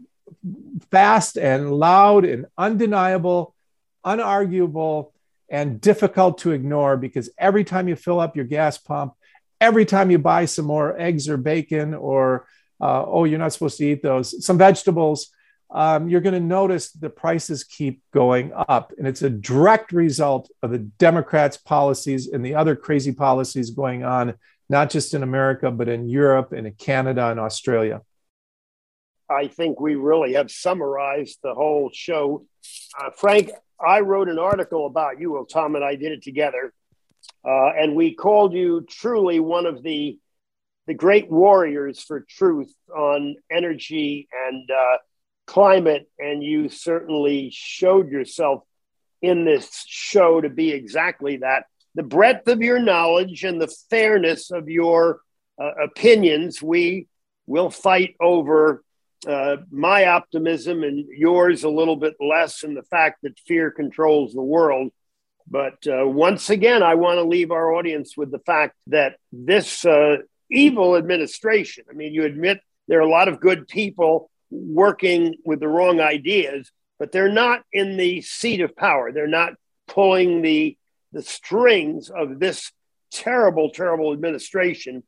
[0.91, 3.55] fast and loud and undeniable,
[4.05, 5.13] unarguable,
[5.49, 9.15] and difficult to ignore because every time you fill up your gas pump,
[9.61, 12.47] every time you buy some more eggs or bacon or
[12.81, 14.45] uh, oh, you're not supposed to eat those.
[14.45, 15.31] Some vegetables.
[15.71, 18.93] um, you're going to notice the prices keep going up.
[18.99, 24.05] And it's a direct result of the Democrats' policies and the other crazy policies going
[24.05, 24.35] on,
[24.69, 28.03] not just in America, but in Europe and in Canada and Australia.
[29.29, 32.47] I think we really have summarized the whole show.
[32.99, 33.51] Uh, Frank,
[33.85, 35.33] I wrote an article about you.
[35.33, 36.73] Well, Tom and I did it together,
[37.45, 40.17] uh, and we called you truly one of the
[40.87, 44.99] the great warriors for truth on energy and uh,
[45.47, 46.09] climate.
[46.19, 48.63] And you certainly showed yourself
[49.23, 51.65] in this show to be exactly that.
[51.95, 55.21] The breadth of your knowledge and the fairness of your
[55.61, 57.09] uh, opinions, we
[57.47, 58.83] will fight over
[59.27, 64.35] uh, my optimism and yours a little bit less, and the fact that fear controls
[64.35, 64.93] the world.
[65.49, 69.85] But uh, once again, I want to leave our audience with the fact that this
[69.85, 70.19] uh,
[70.51, 75.61] evil administration, I mean, you admit there are a lot of good people working with
[75.61, 79.13] the wrong ideas, but they're not in the seat of power.
[79.13, 79.55] They're not
[79.87, 80.77] pulling the,
[81.13, 82.73] the strings of this
[83.11, 85.03] terrible, terrible administration.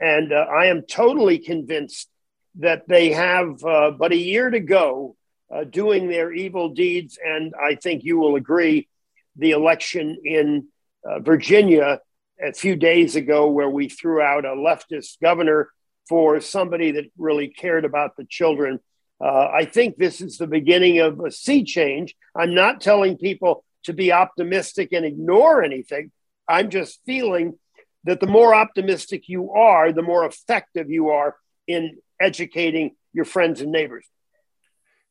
[0.00, 2.08] And uh, I am totally convinced
[2.56, 5.16] that they have uh, but a year to go
[5.54, 7.18] uh, doing their evil deeds.
[7.24, 8.88] And I think you will agree
[9.36, 10.68] the election in
[11.04, 12.00] uh, Virginia
[12.42, 15.70] a few days ago, where we threw out a leftist governor
[16.08, 18.80] for somebody that really cared about the children.
[19.20, 22.14] Uh, I think this is the beginning of a sea change.
[22.34, 26.12] I'm not telling people to be optimistic and ignore anything.
[26.48, 27.58] I'm just feeling
[28.04, 33.60] that the more optimistic you are, the more effective you are in educating your friends
[33.60, 34.06] and neighbors?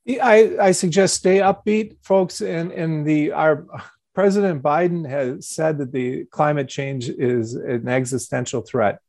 [0.07, 2.41] I, I suggest stay upbeat, folks.
[2.41, 3.65] And, and the our
[4.15, 8.99] President Biden has said that the climate change is an existential threat.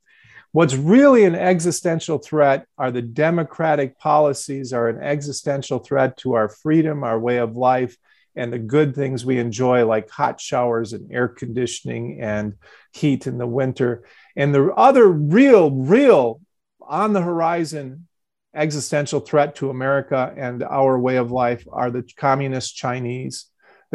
[0.51, 6.49] What's really an existential threat are the democratic policies are an existential threat to our
[6.49, 7.97] freedom, our way of life,
[8.35, 12.55] and the good things we enjoy, like hot showers and air conditioning and
[12.93, 14.05] heat in the winter.
[14.35, 16.41] And the other real, real
[16.81, 18.09] on the horizon
[18.55, 23.47] existential threat to America and our way of life are the communist Chinese.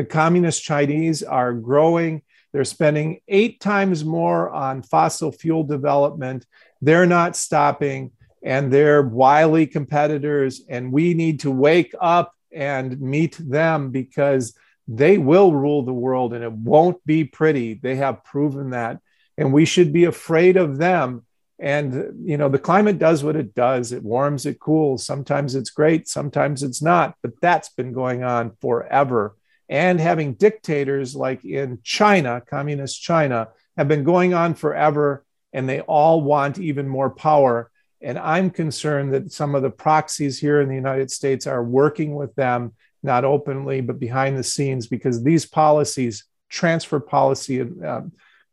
[0.02, 2.24] The communist Chinese are growing.
[2.52, 6.47] They're spending eight times more on fossil fuel development.
[6.82, 8.10] They're not stopping,
[8.41, 10.64] and they're wily competitors.
[10.68, 14.56] And we need to wake up and meet them because
[14.88, 17.76] they will rule the world and it won't be pretty.
[17.76, 19.02] They have proven that.
[19.38, 21.28] And we should be afraid of them
[21.60, 25.70] and you know the climate does what it does it warms it cools sometimes it's
[25.70, 29.36] great sometimes it's not but that's been going on forever
[29.72, 33.47] and having dictators like in china communist china
[33.78, 37.72] have been going on forever and they all want even more power.
[38.01, 42.15] And i'm concerned that some of the proxies here in the united states are working
[42.15, 48.01] with them not openly but behind the scenes because these policies transfer policy and uh,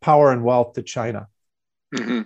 [0.01, 1.27] power and wealth to china
[1.95, 2.21] Mm-hmm.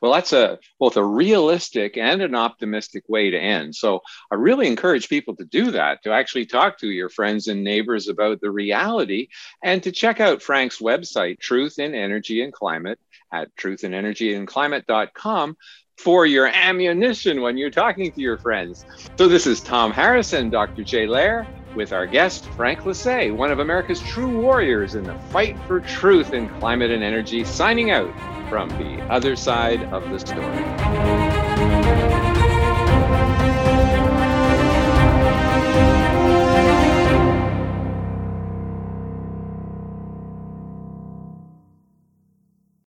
[0.00, 3.74] Well, that's a both a realistic and an optimistic way to end.
[3.74, 4.00] So
[4.30, 8.08] I really encourage people to do that, to actually talk to your friends and neighbors
[8.08, 9.28] about the reality,
[9.62, 12.98] and to check out Frank's website, Truth in Energy and Climate,
[13.32, 15.56] at truthinenergyandclimate.com
[15.98, 18.84] for your ammunition when you're talking to your friends.
[19.18, 20.84] So this is Tom Harrison, Dr.
[20.84, 25.56] Jay Lehr, with our guest, Frank Lasee, one of America's true warriors in the fight
[25.66, 28.12] for truth in climate and energy, signing out
[28.48, 31.21] from the other side of the story.